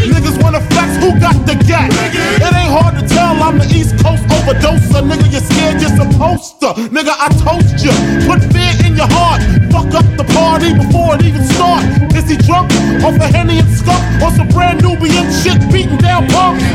[0.02, 1.94] Niggas wanna flex, who got the gat?
[1.94, 5.06] It ain't hard to tell, I'm the East Coast overdoser.
[5.06, 6.74] Nigga, you're scared, you're supposed to.
[6.90, 7.94] Nigga, I toast you.
[8.26, 9.46] Put fear in your heart.
[9.70, 11.86] Fuck up the party before it even start.
[12.18, 12.74] Is he drunk
[13.06, 14.02] off a Henny and skunk?
[14.24, 16.66] Or some brand Nubian shit beating down punk?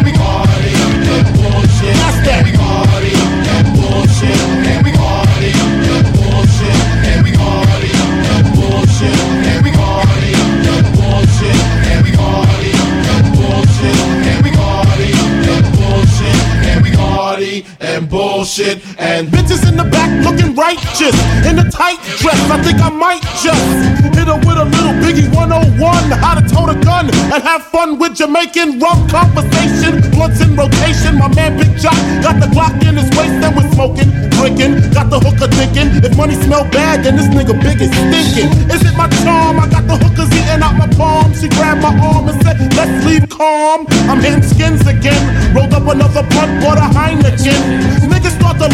[18.41, 18.81] Bullshit.
[18.97, 21.13] And bitches in the back looking righteous
[21.45, 22.41] in a tight dress.
[22.49, 23.69] I think I might just
[24.17, 25.77] hit her with a little Biggie 101.
[26.25, 30.01] How to tote a gun and have fun with Jamaican rough conversation.
[30.17, 31.21] Blunts in rotation.
[31.21, 34.09] My man Big Jock got the Glock in his waist and we're smoking,
[34.41, 34.89] drinking.
[34.97, 36.01] Got the hooker thinking.
[36.01, 38.49] If money smell bad, then this nigga big is stinking.
[38.73, 39.61] Is it my charm?
[39.61, 41.29] I got the hookers eating out my palm.
[41.37, 43.85] She grabbed my arm and said, Let's leave calm.
[44.09, 45.21] I'm in skins again.
[45.55, 48.01] Rolled up another blunt, bought a Heineken.
[48.09, 48.30] Niggas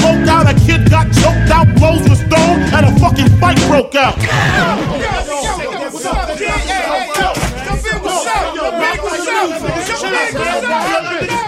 [0.06, 0.50] loke out.
[0.50, 4.16] A kid got choked out, blows were thrown, and a fucking fight broke out.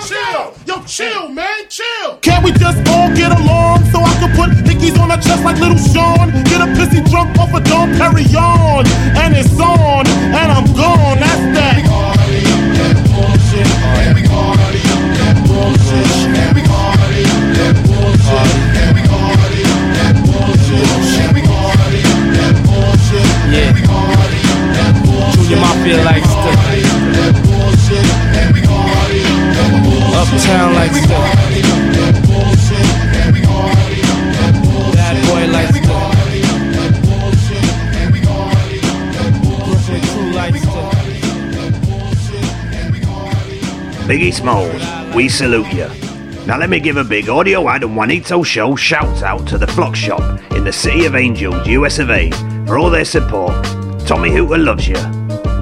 [0.09, 2.17] Chill, yo, chill, man, chill.
[2.23, 5.59] Can't we just all get along so I can put hickeys on her chest like
[5.59, 6.31] little Sean?
[6.45, 11.19] Get a pissy drunk off a Dom Perignon, and it's on, and I'm gone.
[11.21, 11.85] That's that.
[15.99, 16.38] Yeah.
[25.89, 26.59] Mafia like stuff.
[30.15, 31.35] Uptown like stuff.
[34.93, 36.15] Bad boy like stuff.
[39.81, 40.13] Brooklyn.
[44.07, 45.89] Biggie Smalls, we salute you.
[46.47, 49.67] Now let me give a big Audio Ad and Juanito Show shout out to the
[49.67, 50.21] Flock Shop
[50.53, 52.31] in the City of Angels, US of A,
[52.67, 53.65] for all their support.
[54.07, 55.18] Tommy Hooter loves you.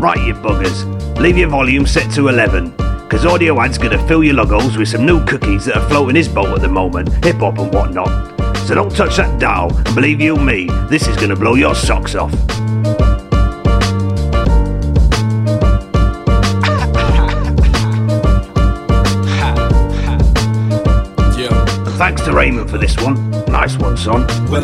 [0.07, 4.35] Right, you buggers, leave your volume set to 11, because Audio Ad's gonna fill your
[4.35, 7.59] logos with some new cookies that are floating his boat at the moment, hip hop
[7.59, 8.07] and whatnot.
[8.59, 12.15] So don't touch that dial, and believe you me, this is gonna blow your socks
[12.15, 12.33] off.
[21.37, 21.65] Yeah.
[21.99, 23.31] Thanks to Raymond for this one.
[23.49, 24.25] Nice one, son.
[24.49, 24.63] Well,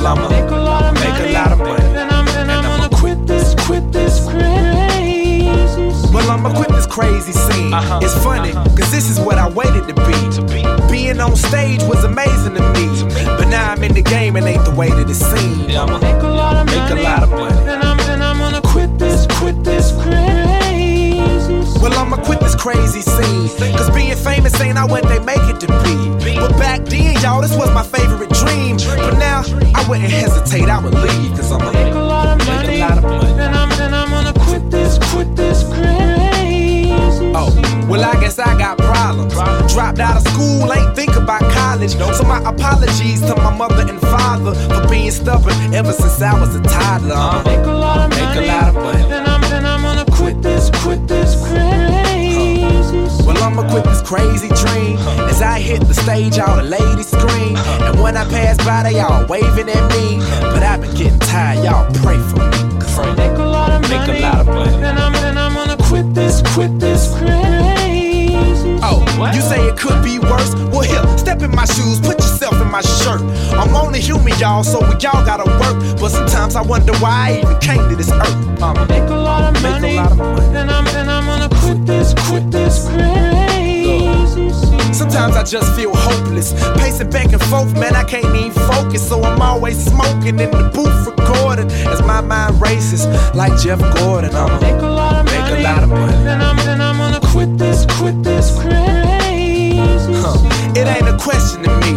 [6.45, 7.73] I'ma quit this crazy scene.
[7.73, 8.01] Uh-huh.
[8.03, 8.65] It's funny, uh-huh.
[8.75, 10.91] cause this is what I waited to be.
[10.91, 12.91] Being on stage was amazing to me.
[13.39, 15.71] But now I'm in the game and ain't the way that it seemed.
[15.71, 17.55] I'ma make a lot of money.
[17.71, 21.23] And I'm, and I'm gonna quit this, quit this crazy.
[21.79, 23.49] Well, I'ma quit this crazy scene.
[23.79, 26.35] Cause being famous ain't not what they make it to be.
[26.35, 28.79] But back then, y'all, this was my favorite dream.
[28.99, 29.45] But now,
[29.77, 32.67] I wouldn't hesitate, I would leave, cause I'm a make a lot of money.
[32.67, 33.31] Make a lot of money.
[33.31, 35.42] And I'm, and I'm gonna quit this, quit this crazy.
[37.35, 37.51] Oh,
[37.89, 39.33] well, I guess I got problems.
[39.73, 41.93] Dropped out of school, ain't think about college.
[41.93, 46.55] So my apologies to my mother and father for being stubborn ever since I was
[46.55, 47.15] a toddler.
[47.15, 48.49] I'm make a lot of make money.
[48.49, 49.03] a lot of money.
[49.09, 52.63] Then I'm, then I'm gonna quit this, quit this crazy.
[53.25, 54.99] Well, I'ma quit this crazy dream.
[55.29, 57.57] As I hit the stage, all the ladies scream.
[57.57, 60.19] And when I pass by, they all waving at me.
[60.41, 62.81] But I've been getting tired, y'all pray for me.
[62.81, 63.97] Cause I make a lot of money.
[63.97, 64.71] Make a lot of money.
[64.71, 65.22] Then I'm, then I'm gonna
[66.53, 68.79] quit this, crazy.
[68.83, 69.35] Oh, what?
[69.35, 70.55] you say it could be worse?
[70.71, 73.23] Well, here, step in my shoes, put yourself in my shirt.
[73.53, 75.99] I'm only human, y'all, so we all gotta work.
[75.99, 78.63] But sometimes I wonder why I even came to this earth.
[78.63, 79.81] I'ma make a lot of money.
[79.81, 80.53] Make a lot of money.
[80.53, 83.42] Then I'm, then I'm gonna quit this, quit this crazy.
[85.03, 86.53] Sometimes I just feel hopeless.
[86.79, 89.07] Pacing back and forth, man, I can't even focus.
[89.07, 94.33] So I'm always smoking in the booth recording as my mind races like Jeff Gordon.
[94.33, 95.61] I'ma make a lot of make money.
[95.61, 96.13] A lot of money.
[96.23, 99.75] Then I'm, then I'm gonna quit this, quit this crazy.
[100.23, 100.39] Huh.
[100.79, 101.95] It ain't a question to me.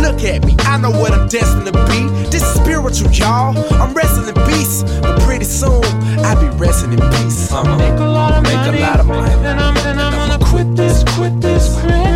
[0.00, 2.08] Look at me, I know what I'm destined to be.
[2.30, 3.58] This is spiritual, y'all.
[3.74, 5.84] I'm resting in peace, but pretty soon
[6.24, 7.52] I'll be resting in peace.
[7.52, 8.78] I'ma make a lot of make money.
[8.78, 9.34] a lot of money.
[9.42, 12.07] Then I'm, then I'm gonna quit this, quit this crazy.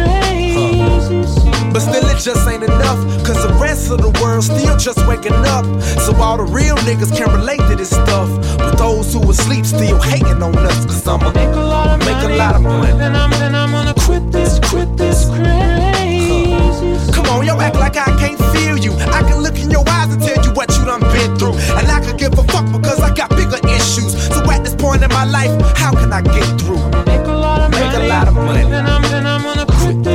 [1.73, 3.01] But still, it just ain't enough.
[3.25, 5.65] Cause the rest of the world still just waking up.
[6.05, 8.29] So all the real niggas can relate to this stuff.
[8.59, 10.85] But those who asleep still hating on us.
[10.85, 12.35] Cause I'ma make a lot of make money.
[12.35, 12.93] A lot of money.
[12.99, 16.53] Then, I'm, then I'm gonna quit this, quit this crazy.
[16.53, 17.13] Huh.
[17.13, 18.93] Come on, yo, act like I can't feel you.
[19.09, 21.57] I can look in your eyes and tell you what you done been through.
[21.79, 24.13] And I could give a fuck because I got bigger issues.
[24.29, 26.83] So at this point in my life, how can I get through?
[27.09, 28.05] Make a lot of make money.
[28.05, 28.63] A lot of money.
[28.69, 30.12] Then I'm, then I'm gonna quit this,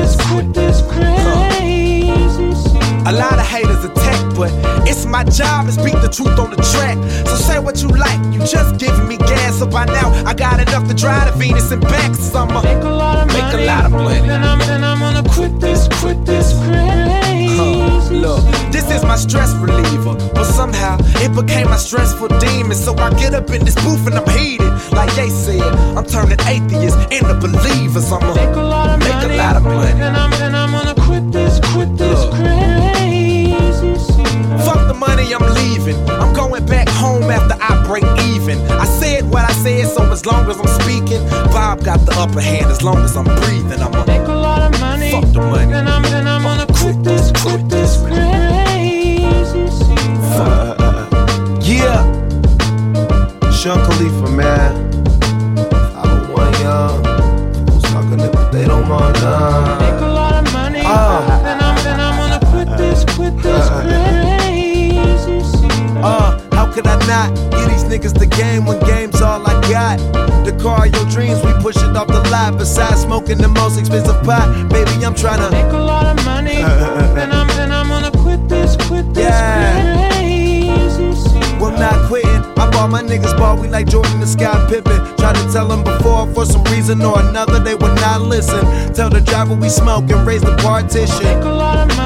[3.08, 4.52] A lot of haters attack, but
[4.86, 6.98] it's my job to speak the truth on the track.
[7.26, 9.60] So say what you like, you just giving me gas.
[9.60, 12.14] So by now, I got enough to drive to Venus and back.
[12.16, 13.64] So I'ma make a lot of make money.
[13.64, 14.28] A lot of money.
[14.28, 17.56] Then I'm, then I'm gonna quit this, quit this crazy.
[17.56, 18.44] Huh, look,
[18.74, 20.16] this is my stress reliever.
[20.34, 22.76] But somehow, it became my stressful demon.
[22.76, 24.68] So I get up in this booth and I'm heated.
[24.92, 25.64] Like they said,
[25.96, 28.12] I'm turning atheists into believers.
[28.12, 29.36] I'ma make a lot of make money.
[29.36, 29.94] A lot of money.
[29.94, 32.34] Then I'm, then I'm gonna quit this, quit this look.
[32.34, 32.97] crazy.
[34.98, 35.98] Money, I'm leaving.
[36.10, 38.60] I'm going back home after I break even.
[38.72, 42.42] I said what I said, so as long as I'm speaking, Bob got the upper
[42.42, 42.66] hand.
[42.66, 45.12] As long as I'm breathing, I'ma make a lot of money.
[45.12, 45.72] Fuck the money.
[45.72, 49.24] Then I'm, then I'm gonna quit this, quit this crazy.
[50.34, 52.02] Uh, uh, uh, yeah.
[53.52, 54.67] Sean Khalifa, man.
[67.08, 69.98] Not give these niggas the game when game's all I got?
[70.46, 72.58] The car, your dreams, we push it off the lot.
[72.58, 76.56] Besides smoking the most expensive pot, baby, I'm trying to make a lot of money.
[77.16, 80.12] then I'm, then I'm gonna quit this, quit this yeah.
[80.12, 80.68] crazy.
[81.60, 82.30] Well, not quitting.
[82.60, 84.98] I bought my niggas ball, we like Jordan and Scott Pippen.
[85.18, 88.62] Tried to tell them before, for some reason or another, they would not listen.
[88.94, 91.26] Tell the driver we smoke and raise the partition.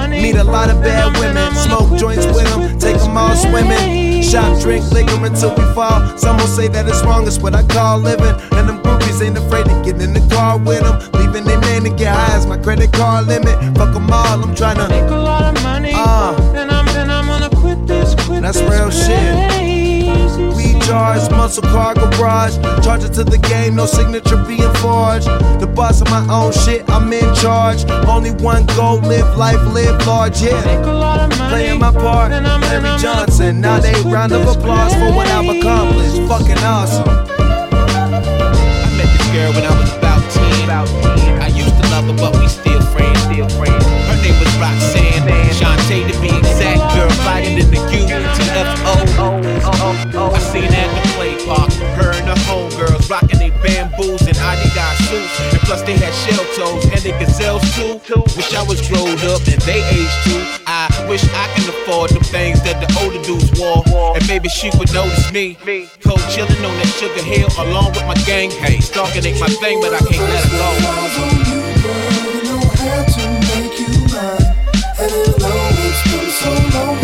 [0.10, 4.11] Meet a lot of bad women, smoke joints with them, take them all swimming.
[4.22, 6.18] Shop, drink liquor until we fall.
[6.18, 8.36] Some will say that it's wrong, it's what I call living.
[8.58, 11.00] And them groupies ain't afraid to get in the car with them.
[11.20, 13.58] Leaving their man to get high as my credit card limit.
[13.78, 15.92] Fuck them all, I'm trying to make a lot of money.
[15.94, 19.92] Uh, then I'm, then I'm gonna quit this, quit That's this real shit.
[20.56, 22.56] We charge, muscle car garage.
[22.84, 25.28] Charge it to the game, no signature being forged.
[25.60, 27.84] The boss of my own shit, I'm in charge.
[28.08, 31.21] Only one goal, live life, live large, yeah.
[31.52, 33.60] Playing my part, Larry Johnson.
[33.60, 36.16] Now they round of applause for what I've accomplished.
[36.24, 37.04] Fucking awesome.
[37.04, 40.70] I met this girl when I was about 10.
[40.72, 43.20] I used to love her, but we still friends.
[43.28, 43.84] Still friends.
[43.84, 45.28] Her name was Roxanne.
[45.52, 46.80] Shanté to be exact.
[46.96, 47.82] Girl, fighting in the
[48.56, 49.44] UTFO.
[50.34, 51.72] I seen her at the play park.
[52.00, 55.51] Her and her homegirls rocking they bamboos and Adidas suits.
[55.72, 57.96] And plus they had shell toes and they gazelles too.
[58.36, 60.44] Wish I was grown up and they aged too.
[60.68, 63.84] I wish I could afford the things that the older dudes wore.
[64.18, 65.56] And maybe she would notice me.
[66.04, 68.52] Cold chillin' on that sugar hill along with my gang.
[68.52, 70.68] Hey, stalking ain't my thing, but I can't let it go.
[75.00, 77.01] And even though it's been so long,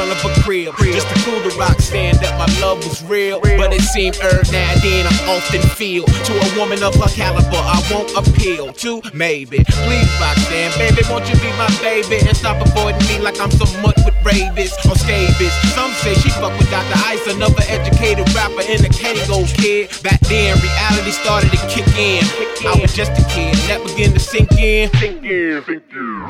[0.00, 0.74] front of a crib.
[0.78, 3.40] Just to cool the to Roxanne that my love was real.
[3.40, 6.04] But it seemed earned now then I often feel.
[6.06, 9.64] To a woman of her caliber, I won't appeal to maybe.
[9.66, 12.22] Please, Roxanne, baby, won't you be my baby?
[12.22, 15.54] And stop avoiding me like I'm some mutt with rabies or scabies.
[15.74, 16.94] Some say she fuck with Dr.
[17.10, 19.90] Ice, another educated rapper in the Kangol kid.
[20.02, 22.22] Back then, reality started to kick in.
[22.66, 24.90] I was just a kid, and that began to sink in.
[25.02, 26.22] Sink in, sink in.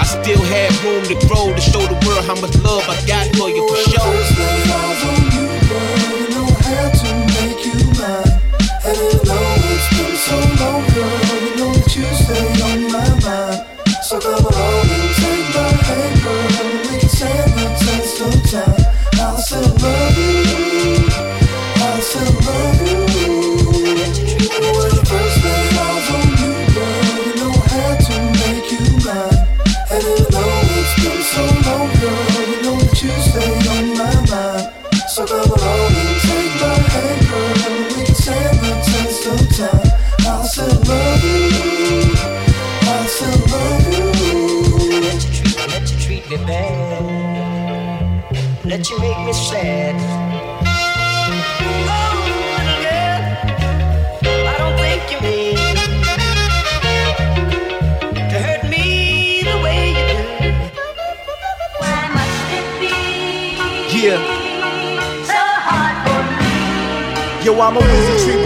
[0.00, 3.28] I still had room to grow to show the world how much love I got
[3.36, 5.01] for you for sure.
[21.84, 22.91] I'll still love you.
[48.82, 49.94] Let you make me sad.
[50.66, 55.76] Oh, little girl, I don't think you mean
[58.28, 60.50] to hurt me the way you do.
[61.78, 62.90] Why must it be
[64.02, 64.18] Yeah.
[65.30, 67.44] so hard for me?
[67.46, 68.41] Yo, I'm a wizard,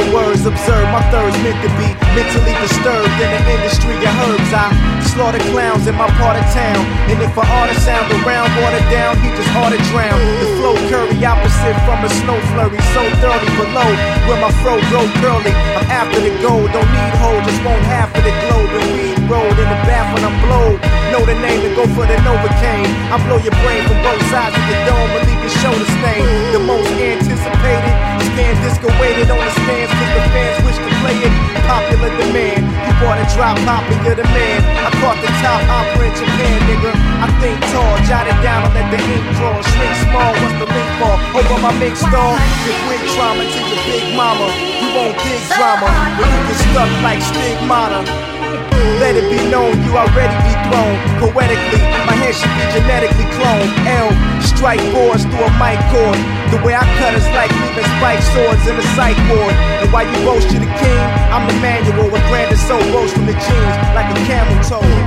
[0.47, 4.53] words, observe my thirds meant to be mentally disturbed in the industry of herbs.
[4.53, 4.71] I
[5.17, 6.85] slaughter clowns in my part of town.
[7.09, 10.19] And if an artist sound around, water down, he just ought to drown.
[10.41, 13.89] The flow curry opposite from a snow flurry, so dirty below.
[14.29, 18.11] Where my fro grow curly, I'm after the gold, don't need hold, just want half
[18.15, 18.71] of the globe.
[18.71, 20.79] And weed rolled in the bath when I'm blowed.
[21.15, 22.91] Know the name and go for the Novocaine.
[23.11, 26.27] I blow your brain from both sides of the dome and leave your shoulder stain.
[26.53, 27.95] The most anticipated,
[28.35, 31.33] stand disco waited on the stands cause the fans wish to play it.
[31.67, 32.63] Popular demand,
[33.01, 34.61] bought a drop hopper, you're the man.
[34.81, 36.93] I caught the top opera in Japan, nigga.
[37.21, 39.57] I think tall, jot it down, let the ink draw.
[39.61, 41.15] Shrink small, what's the link for?
[41.37, 44.49] Over my mix stall, give wig trauma to your big mama.
[44.81, 48.05] You won't dig drama, when you get stuck like stigmata.
[49.03, 50.97] Let it be known you already be thrown.
[51.21, 53.69] Poetically, my hair should be genetically cloned.
[53.85, 54.09] L,
[54.41, 56.17] strike boards through a mic cord.
[56.49, 59.55] The way I cut is like leaving spike swords in a sight ward.
[59.81, 61.01] And while you boast you the king,
[61.33, 65.06] I'm the manual with branded so rose from the jeans like a camel toe.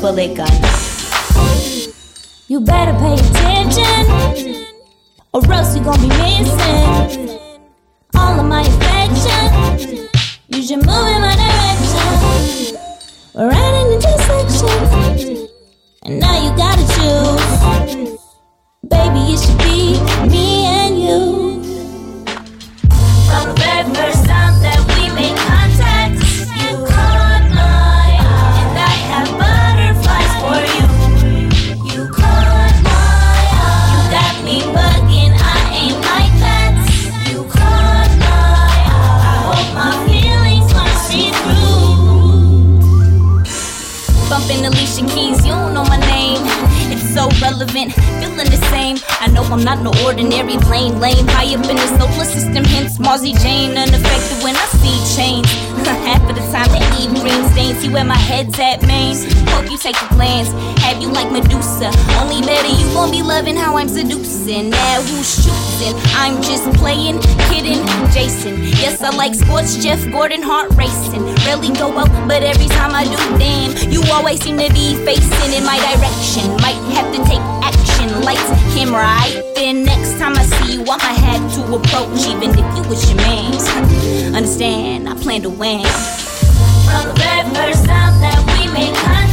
[0.00, 0.69] Bullet gun.
[45.08, 46.42] Keys, you don't know my name.
[46.92, 48.69] It's so relevant, feeling the.
[49.20, 51.28] I know I'm not no ordinary lane, lame.
[51.28, 53.76] High up in the solar system, hence Marzi Jane.
[53.76, 55.46] Unaffected when I see change.
[56.08, 57.80] Half of the time they eat green stains.
[57.80, 59.12] See where my head's at, man.
[59.52, 60.48] Hope you take a glance.
[60.80, 61.92] Have you like Medusa?
[62.16, 64.70] Only better you gon' be loving how I'm seducing.
[64.70, 65.92] Now who's shooting?
[66.16, 67.20] I'm just playing,
[67.52, 67.84] kidding,
[68.16, 68.64] Jason.
[68.80, 71.28] Yes, I like sports, Jeff Gordon, heart racing.
[71.44, 75.52] Rarely go out, but every time I do, damn, you always seem to be facing
[75.52, 76.48] in my direction.
[76.64, 78.74] Might have to take action flashing lights.
[78.74, 79.74] camera, right there.
[79.74, 84.34] Next time I see you, I'ma have to approach, even if you was your man.
[84.34, 85.08] Understand?
[85.08, 85.82] I plan to win.
[85.82, 89.29] From bad very first time that we made contact.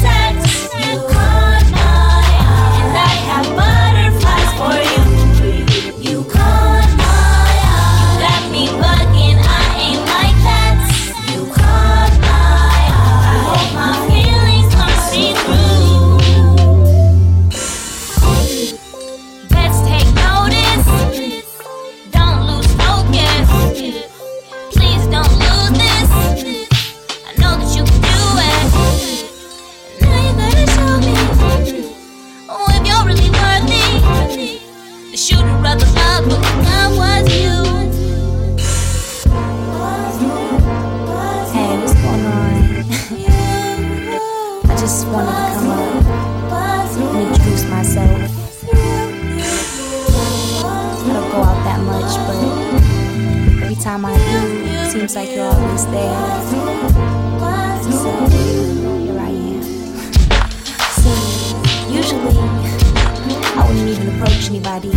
[64.17, 64.89] approach anybody,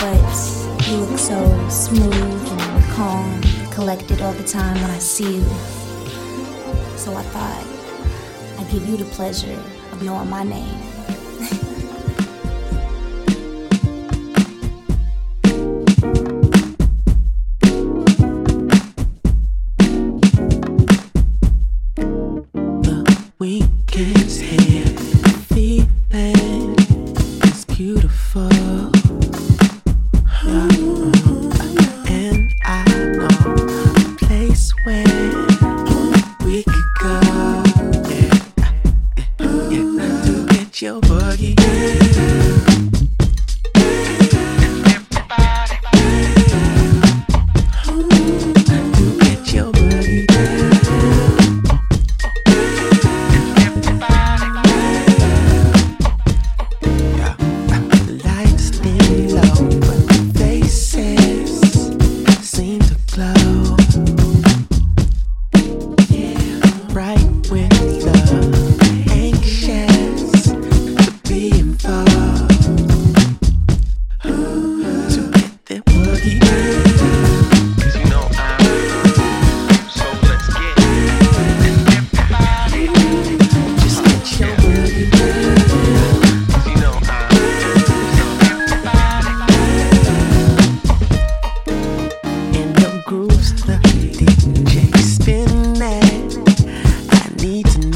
[0.00, 5.44] but you look so smooth and calm, collected all the time when I see you.
[6.96, 7.66] So I thought
[8.58, 10.80] I'd give you the pleasure of knowing my name.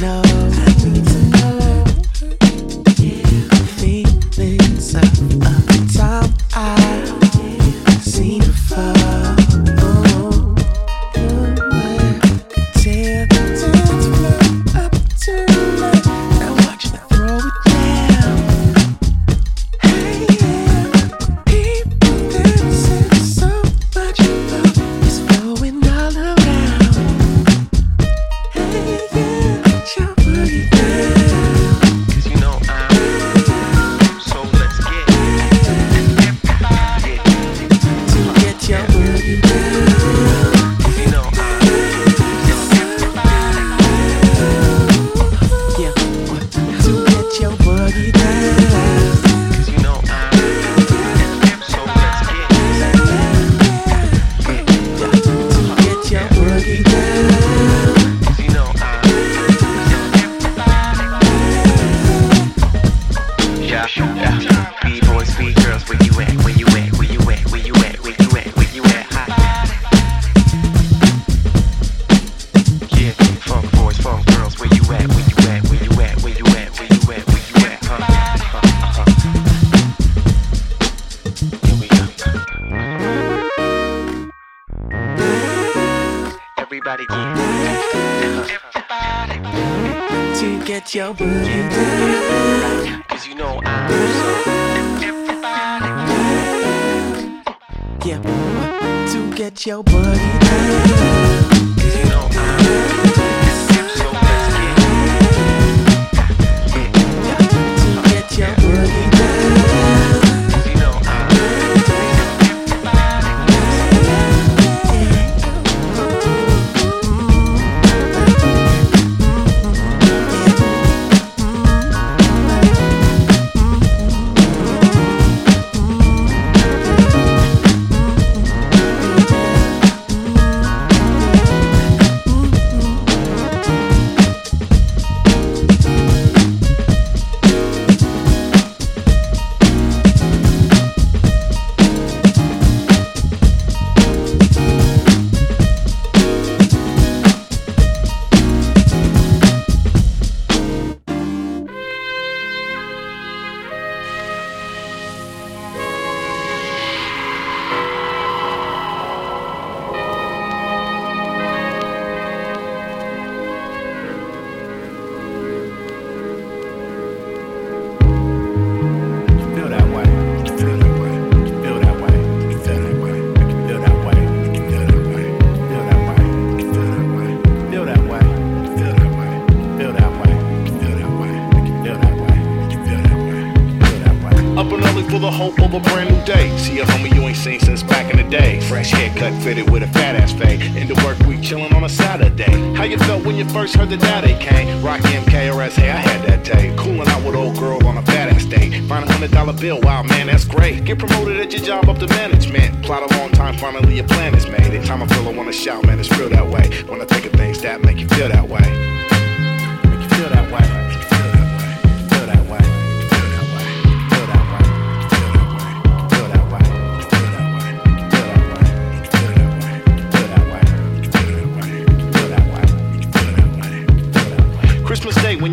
[0.03, 0.23] know.
[0.25, 1.85] I need to know.
[2.99, 3.23] Yeah.
[3.79, 5.32] Feelings of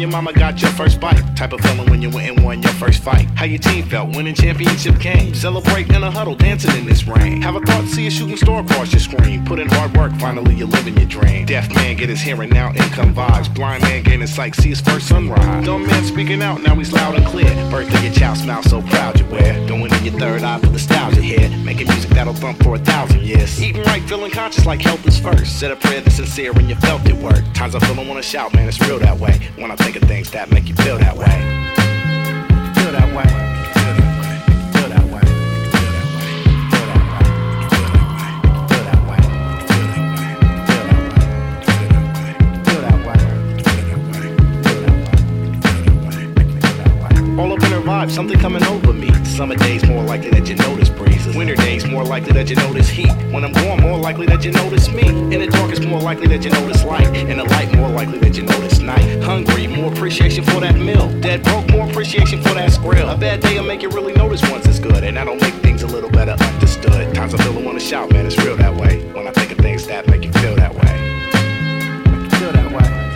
[0.10, 1.22] your mama got your first bite.
[1.36, 3.28] Type of feeling when you went and won your first fight.
[3.36, 5.41] How your team felt winning championship games.
[5.41, 7.41] Celebrate in a huddle, dancing in this rain.
[7.41, 9.45] Have a thought, see a shooting star across your screen.
[9.45, 11.45] Put in hard work, finally you're living your dream.
[11.45, 13.53] Deaf man get his hearing now, income vibes.
[13.53, 15.66] Blind man gaining sight, see his first sunrise.
[15.66, 17.53] Dumb man speaking out, now he's loud and clear.
[17.70, 19.68] Birthday your child smile so proud you wear.
[19.68, 21.49] Going in your third eye for nostalgia here.
[21.64, 23.62] Making music that'll thump for a thousand years.
[23.62, 25.60] Eating right, feeling conscious like health is first.
[25.60, 27.43] Said a prayer that's sincere and you felt it work.
[27.53, 29.39] Times I feel I wanna shout, man, it's real that way.
[29.55, 31.25] When I think of things that make you feel that way.
[32.75, 33.23] Feel that way.
[33.23, 33.98] Feel that way.
[47.89, 49.09] Vibe, something coming over me.
[49.25, 51.35] Summer days more likely that you notice breezes.
[51.35, 53.11] Winter days more likely that you notice heat.
[53.33, 55.07] When I'm gone, more likely that you notice me.
[55.07, 57.07] In the dark, it's more likely that you notice light.
[57.15, 59.23] In the light, more likely that you notice night.
[59.23, 61.07] Hungry, more appreciation for that meal.
[61.21, 63.11] Dead broke, more appreciation for that skrill.
[63.11, 65.81] A bad day will make you really notice once it's good, and that'll make things
[65.81, 67.15] a little better understood.
[67.15, 69.03] Times I feel I wanna shout, man, it's real that way.
[69.13, 70.93] When I think of things that make you feel that way.
[72.11, 73.09] Make you feel that way.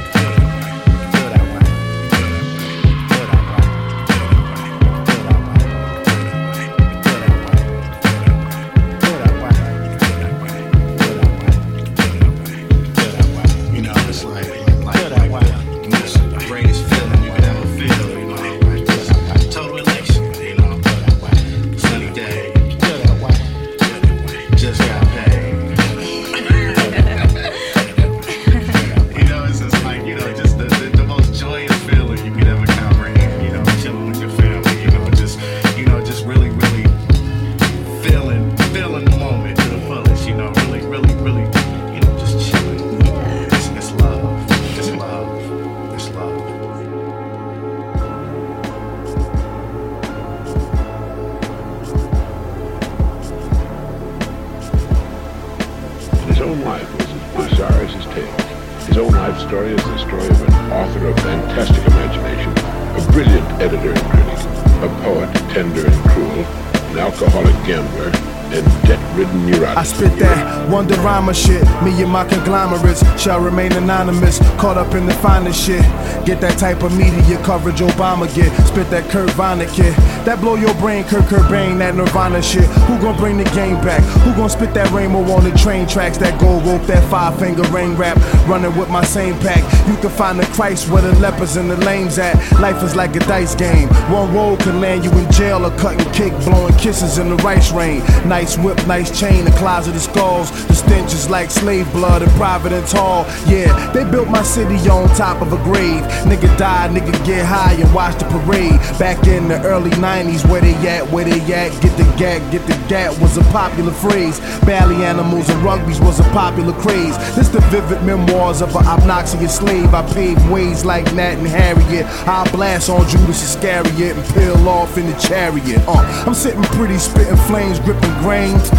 [71.24, 71.63] I'm a shit.
[71.84, 74.40] Me and my conglomerates shall remain anonymous.
[74.58, 75.82] Caught up in the finest shit.
[76.26, 78.50] Get that type of media coverage Obama get.
[78.68, 79.94] Spit that Kurt Vonnegut kid.
[80.26, 82.66] That blow your brain, Kurt Cobain, that Nirvana shit.
[82.88, 84.02] Who gon' bring the game back?
[84.24, 86.18] Who gon' spit that rainbow on the train tracks?
[86.18, 88.18] That gold rope, that five finger ring rap.
[88.48, 89.64] Running with my same pack.
[89.88, 92.36] You can find the Christ where the lepers and the lames at.
[92.60, 93.90] Life is like a dice game.
[94.12, 97.72] One roll can land you in jail or cutting kick, blowing kisses in the rice
[97.72, 98.00] rain.
[98.28, 100.52] Nice whip, nice chain, the closet of skulls.
[100.68, 103.26] The stench is like slave blood in Providence Hall.
[103.48, 106.04] Yeah, they built my city on top of a grave.
[106.30, 108.80] Nigga die, nigga get high and watch the parade.
[109.00, 111.72] Back in the early 90s, where they at, where they at?
[111.82, 114.40] Get the gag, get the gat was a popular phrase.
[114.66, 117.18] Bally animals and rugbies was a popular craze.
[117.36, 119.94] This the vivid memoirs of an obnoxious slave.
[119.96, 122.06] I paved ways like Nat and Harriet.
[122.28, 125.82] I blast on Judas Iscariot and peel off in the chariot.
[125.88, 128.70] Uh, I'm sitting pretty, spitting flames, gripping grains.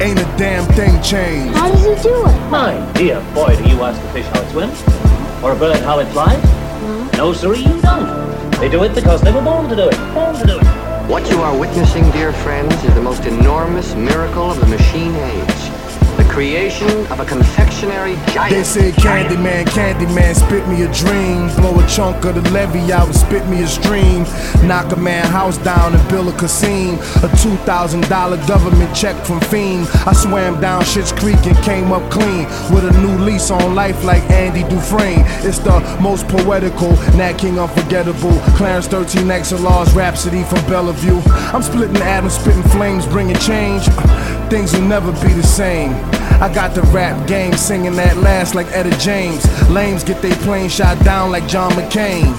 [0.00, 1.56] Ain't a damn thing changed.
[1.56, 2.50] How does he do it?
[2.50, 4.80] My dear boy, do you ask a fish how it swims?
[5.42, 6.40] Or a bird how it flies?
[6.40, 7.16] Hmm?
[7.16, 8.50] No, sirree, you don't.
[8.60, 9.96] They do it because they were born to do it.
[10.14, 10.64] Born to do it.
[11.08, 15.77] What you are witnessing, dear friends, is the most enormous miracle of the machine age.
[16.38, 18.54] Creation of a confectionery giant.
[18.54, 21.48] They say Candyman, Candyman, spit me a dream.
[21.56, 24.22] Blow a chunk of the levy out and spit me a stream.
[24.64, 26.94] Knock a man house down and build a casino.
[27.26, 29.88] A $2,000 government check from Fiend.
[30.06, 32.44] I swam down Shit's Creek and came up clean.
[32.72, 35.24] With a new lease on life like Andy Dufresne.
[35.44, 38.38] It's the most poetical, Nat King unforgettable.
[38.54, 41.20] Clarence 13 XLR's Rhapsody from Bellevue.
[41.52, 43.88] I'm splitting atoms, spitting flames, bringing change.
[44.50, 45.92] Things will never be the same.
[46.40, 49.44] I got the rap game singing that last like Etta James.
[49.68, 52.34] Lames get they plane shot down like John McCain.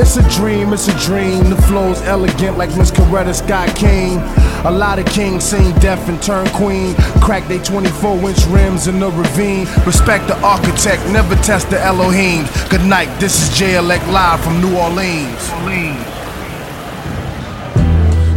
[0.00, 1.50] It's a dream, it's a dream.
[1.50, 4.18] The flow's elegant like Miss Coretta Scott King.
[4.64, 6.94] A lot of kings seen deaf and turn queen.
[7.20, 9.66] Crack they 24 inch rims in the ravine.
[9.84, 12.46] Respect the architect, never test the Elohim.
[12.70, 15.50] Good night, this is JLX live from New Orleans.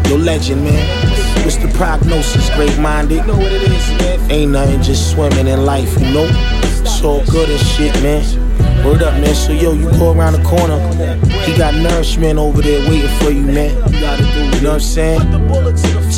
[0.09, 1.30] Yo, legend, man.
[1.51, 2.49] What's the prognosis?
[2.51, 3.15] Great minded.
[3.15, 4.31] You know what it is, man.
[4.31, 6.29] Ain't nothing, just swimming in life, you know?
[6.79, 8.23] It's all good and shit, man.
[8.85, 9.35] Word up, man.
[9.35, 10.79] So, yo, you go around the corner.
[11.43, 13.75] He got nourishment over there waiting for you, man.
[13.91, 15.19] You you know what I'm saying?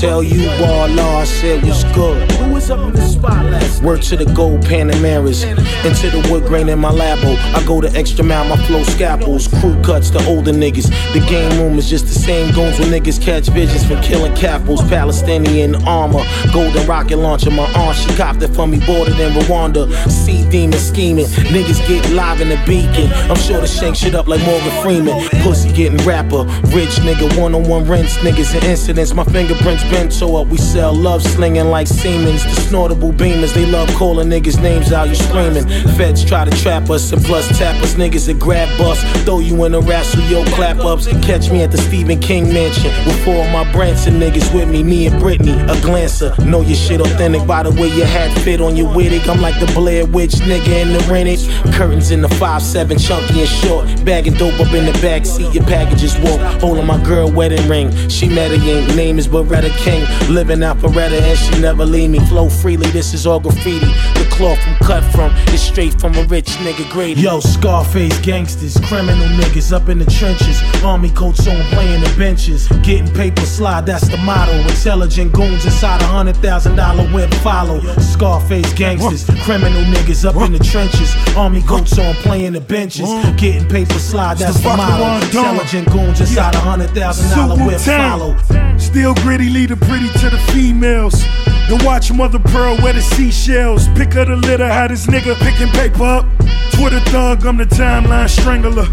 [0.03, 2.29] Tell you, law, I said what's good.
[2.33, 5.45] Who was up in the spot last Work to the gold Panameras.
[5.85, 7.37] Into the wood grain in my labo.
[7.55, 9.47] I go the extra mile, my flow scalpels.
[9.47, 10.87] Crew cuts, the older niggas.
[11.13, 14.81] The game room is just the same goons when niggas catch visions from killing capitals.
[14.89, 16.25] Palestinian armor.
[16.51, 19.89] Golden rocket launcher, my aunt, she copped it for me, it in Rwanda.
[20.09, 21.27] Sea demon scheming.
[21.55, 23.09] Niggas get live in the beacon.
[23.31, 25.29] I'm sure to shake shit up like Morgan Freeman.
[25.43, 26.43] Pussy getting rapper.
[26.75, 28.17] Rich nigga, one on one rents.
[28.17, 29.13] Niggas and incidents.
[29.13, 32.43] My fingerprints We sell love slinging like Siemens.
[32.43, 33.53] The snortable beamers.
[33.53, 35.09] They love calling niggas names out.
[35.09, 35.67] You screaming.
[35.95, 37.95] Feds try to trap us and plus tap us.
[37.95, 40.21] Niggas that grab us, Throw you in a wrestle.
[40.23, 41.07] Yo, clap ups.
[41.07, 42.91] and Catch me at the Stephen King mansion.
[43.05, 44.83] With four of my Branson niggas with me.
[44.83, 45.53] Me and Brittany.
[45.53, 46.35] A glancer.
[46.45, 49.27] Know your shit authentic by the way your hat fit on your wittig.
[49.27, 51.39] I'm like the Blair Witch nigga in the rented.
[51.73, 54.05] Curtains in the 5'7, chunky and short.
[54.05, 55.53] Bagging dope up in the back seat.
[55.53, 56.39] Your packages walk.
[56.61, 57.89] Holding my girl wedding ring.
[58.09, 58.95] She meditating.
[58.95, 60.07] Name is Beretta King.
[60.33, 62.19] Living out Beretta and she never leave me.
[62.27, 62.89] Flow freely.
[62.91, 63.91] This is all graffiti.
[64.19, 67.17] The cloth I'm cut from is straight from a rich nigga grade.
[67.17, 70.61] Yo, Scarface gangsters, criminal niggas up in the trenches.
[70.83, 72.67] Army coats on, playing the benches.
[72.81, 74.53] Getting paper slide, that's the motto.
[74.53, 77.79] Intelligent goons inside a hundred thousand dollar whip follow.
[77.99, 81.13] Scarface gangsters, criminal niggas up in the trenches.
[81.35, 83.09] Army coats on, playing the benches.
[83.37, 85.25] Getting paper slide, that's the motto.
[85.25, 88.35] Intelligent goons inside a hundred thousand dollar whip follow.
[88.77, 91.23] Still gritty, lead the pretty to the females.
[91.69, 93.87] Then watch Mother Pearl wear the seashells.
[93.89, 96.25] Pick the litter, how this nigga picking paper up.
[96.73, 98.85] Twitter thug, I'm the timeline strangler.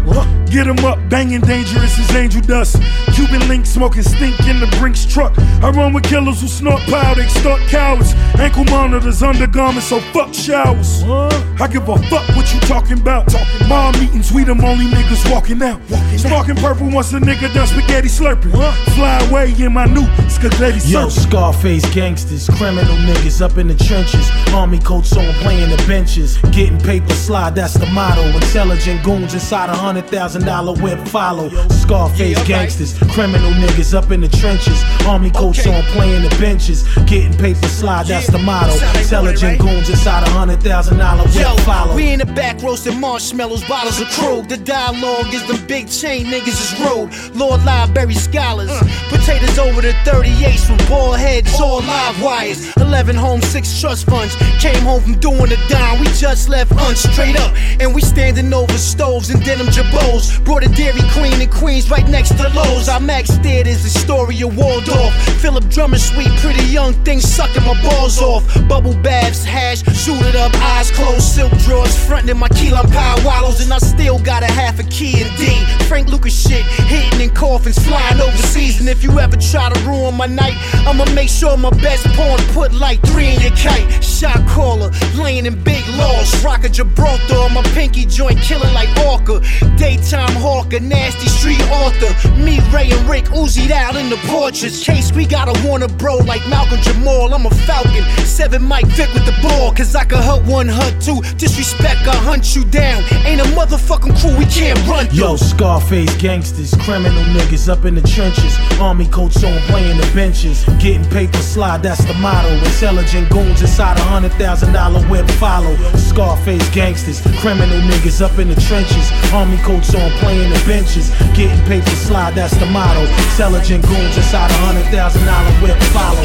[0.45, 2.81] Get him up, banging dangerous as angel dust.
[3.13, 5.37] Cuban link smoking stink in the Brinks truck.
[5.63, 8.13] I run with killers who snort powder, extort cowards.
[8.39, 11.03] Ankle monitors, undergarments, so fuck showers.
[11.03, 13.33] I give a fuck what you talking about.
[13.67, 15.81] Mom meetings, we them only niggas walking out.
[16.17, 18.51] Sparking purple once a nigga done spaghetti slurping.
[18.93, 21.09] Fly away in my new Scaglietti Yo.
[21.09, 24.29] Scarface gangsters, criminal niggas up in the trenches.
[24.53, 26.37] Army coats on, playing the benches.
[26.51, 28.23] Getting paper slide, that's the motto.
[28.23, 31.49] Intelligent goons inside a hundred thousand dollar whip follow.
[31.69, 34.81] Scarface gangsters, criminal niggas up in the trenches.
[35.05, 36.83] Army coats on, playing the benches.
[37.05, 38.73] Getting paper slide, that's the motto.
[38.99, 41.95] Intelligent goons inside a hundred thousand dollar whip Yo, follow.
[41.95, 44.47] we in the back roasting marshmallows, bottles of Krug.
[44.49, 47.35] The dialogue is them big chain niggas is rude.
[47.35, 48.71] Lord Library scholars.
[49.09, 52.75] Potatoes over the 38s with ball heads, all live wires.
[52.77, 54.35] 11 home, 6 trust funds.
[54.59, 55.99] Came home from doing the dime.
[55.99, 57.55] We just left unch straight up.
[57.79, 60.43] And we standing over stoves and denim jabots.
[60.45, 62.89] Brought a Dairy Queen in Queens right next to Lowe's.
[62.89, 65.13] Our Max Theater is the story of Waldorf.
[65.41, 68.43] Philip Drummer, sweet, pretty young thing sucking my balls off.
[68.67, 73.61] Bubble baths, hash, suited up, eyes closed, silk drawers, frontin' my key lime pie wallows,
[73.61, 75.65] and I still got a half a key in D.
[75.85, 78.79] Frank Lucas shit, hitting in coffins, flying overseas.
[78.79, 80.55] And if you ever try to ruin my night,
[80.87, 84.03] I'ma make sure my best porn put like three in your kite.
[84.03, 89.41] Shot caller, laying in big laws, rock Gibraltar on my pinky joint, killing like Orca.
[89.77, 92.11] Daytime hawker, nasty street author.
[92.37, 94.83] Me, Ray, and Rick Uzi'd out in the portraits.
[94.83, 97.33] Case we got a Warner bro like Malcolm Jamal.
[97.33, 101.01] I'm a Falcon, seven Mike Vick with the ball, cause I can hurt one, hurt
[101.01, 101.21] two.
[101.37, 103.03] Disrespect, I hunt you down.
[103.25, 105.19] Ain't a motherfucking crew we can't run through.
[105.19, 108.57] Yo, Scarface gangsters, criminal niggas up in the trenches.
[108.79, 110.63] Army coats on, playing the benches.
[110.79, 112.49] Getting paper slide, that's the motto.
[112.49, 115.75] Intelligent goons inside a hundred thousand dollar whip follow.
[115.95, 119.11] Scarface gangsters, criminal niggas up in the trenches.
[119.31, 121.09] Army coats on, playing the benches.
[121.33, 123.01] Getting paid for slide, that's the motto.
[123.31, 126.19] Intelligent goons inside a hundred thousand dollar whip follow.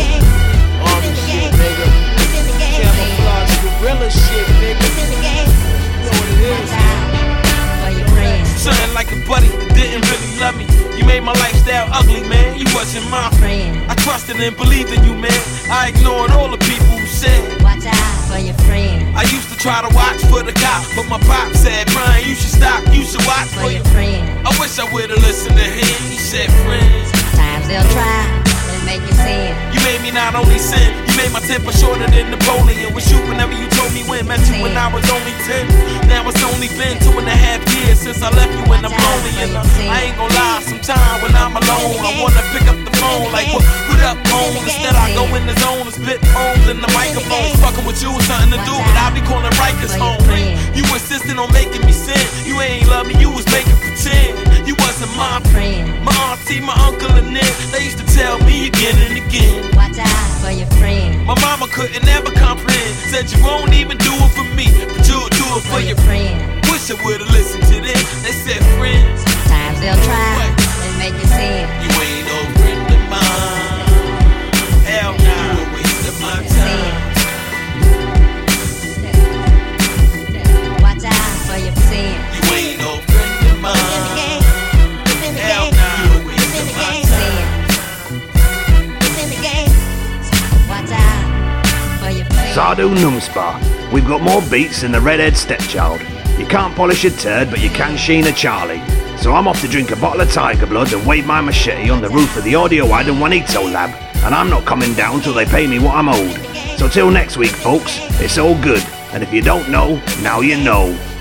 [0.83, 1.87] Army shit, nigga.
[2.75, 4.87] Camouflage gorilla shit, nigga.
[4.99, 5.31] You
[6.03, 6.97] know what it is.
[8.67, 10.67] Something like a buddy that didn't really love me.
[10.99, 12.59] You made my lifestyle ugly, man.
[12.59, 13.79] You wasn't my friend.
[13.89, 15.31] I trusted and believed in you, man.
[15.71, 19.17] I ignored all the people who said, Watch out for your friend.
[19.17, 22.35] I used to try to watch for the cops, but my pop said, Brian, you
[22.35, 22.85] should stop.
[22.93, 24.47] You should watch for your friend.
[24.47, 26.11] I wish I would've listened to him.
[26.11, 27.13] He said, friends.
[27.37, 28.46] Times they'll try
[28.97, 29.53] make you sin.
[29.73, 32.95] You made me not only sin, you made my temper shorter than Napoleon.
[32.95, 34.27] Was you whenever you told me when.
[34.27, 36.09] Met you when I was only 10.
[36.09, 38.97] Now it's only been two and a half years since I left you and I'm
[38.97, 39.35] lonely.
[39.45, 39.53] And
[39.93, 43.49] I ain't gonna lie, sometimes when I'm alone, I wanna pick up the phone like,
[43.53, 44.57] what, what up, home?
[44.65, 47.53] Instead, I go in the zone and spit homes in the microphone.
[47.61, 50.23] Fucking with you was something to do, but I be calling Rikers home.
[50.75, 52.21] You insisting on making me sin.
[52.49, 54.67] You ain't love me, you was making pretend.
[54.67, 55.87] You wasn't my friend.
[56.05, 59.75] My auntie, my uncle, and them, they used to tell me again and again.
[59.75, 61.25] Watch out for your friend.
[61.27, 62.95] My mama couldn't never comprehend.
[63.11, 66.63] Said you won't even do it for me, but you'll do it for your friend.
[66.71, 68.03] Wish I would've listened to them.
[68.23, 69.23] They said friends.
[69.27, 70.55] Sometimes they'll try
[70.87, 71.67] and make you sin.
[71.83, 73.87] You ain't no friend of mine.
[74.87, 77.06] Hell nah, you a waste of my time.
[92.57, 93.93] Your Numspa.
[93.93, 96.01] We've got more beats than the redhead stepchild.
[96.39, 98.81] You can't polish a turd, but you can sheen a Charlie.
[99.19, 102.01] So I'm off to drink a bottle of Tiger Blood and wave my machete on
[102.01, 103.91] the roof of the Audio Ad and Juanito lab.
[104.25, 106.41] And I'm not coming down till they pay me what I'm owed.
[106.79, 108.83] So till next week, folks, it's all good.
[109.13, 111.16] And if you don't know, now you know.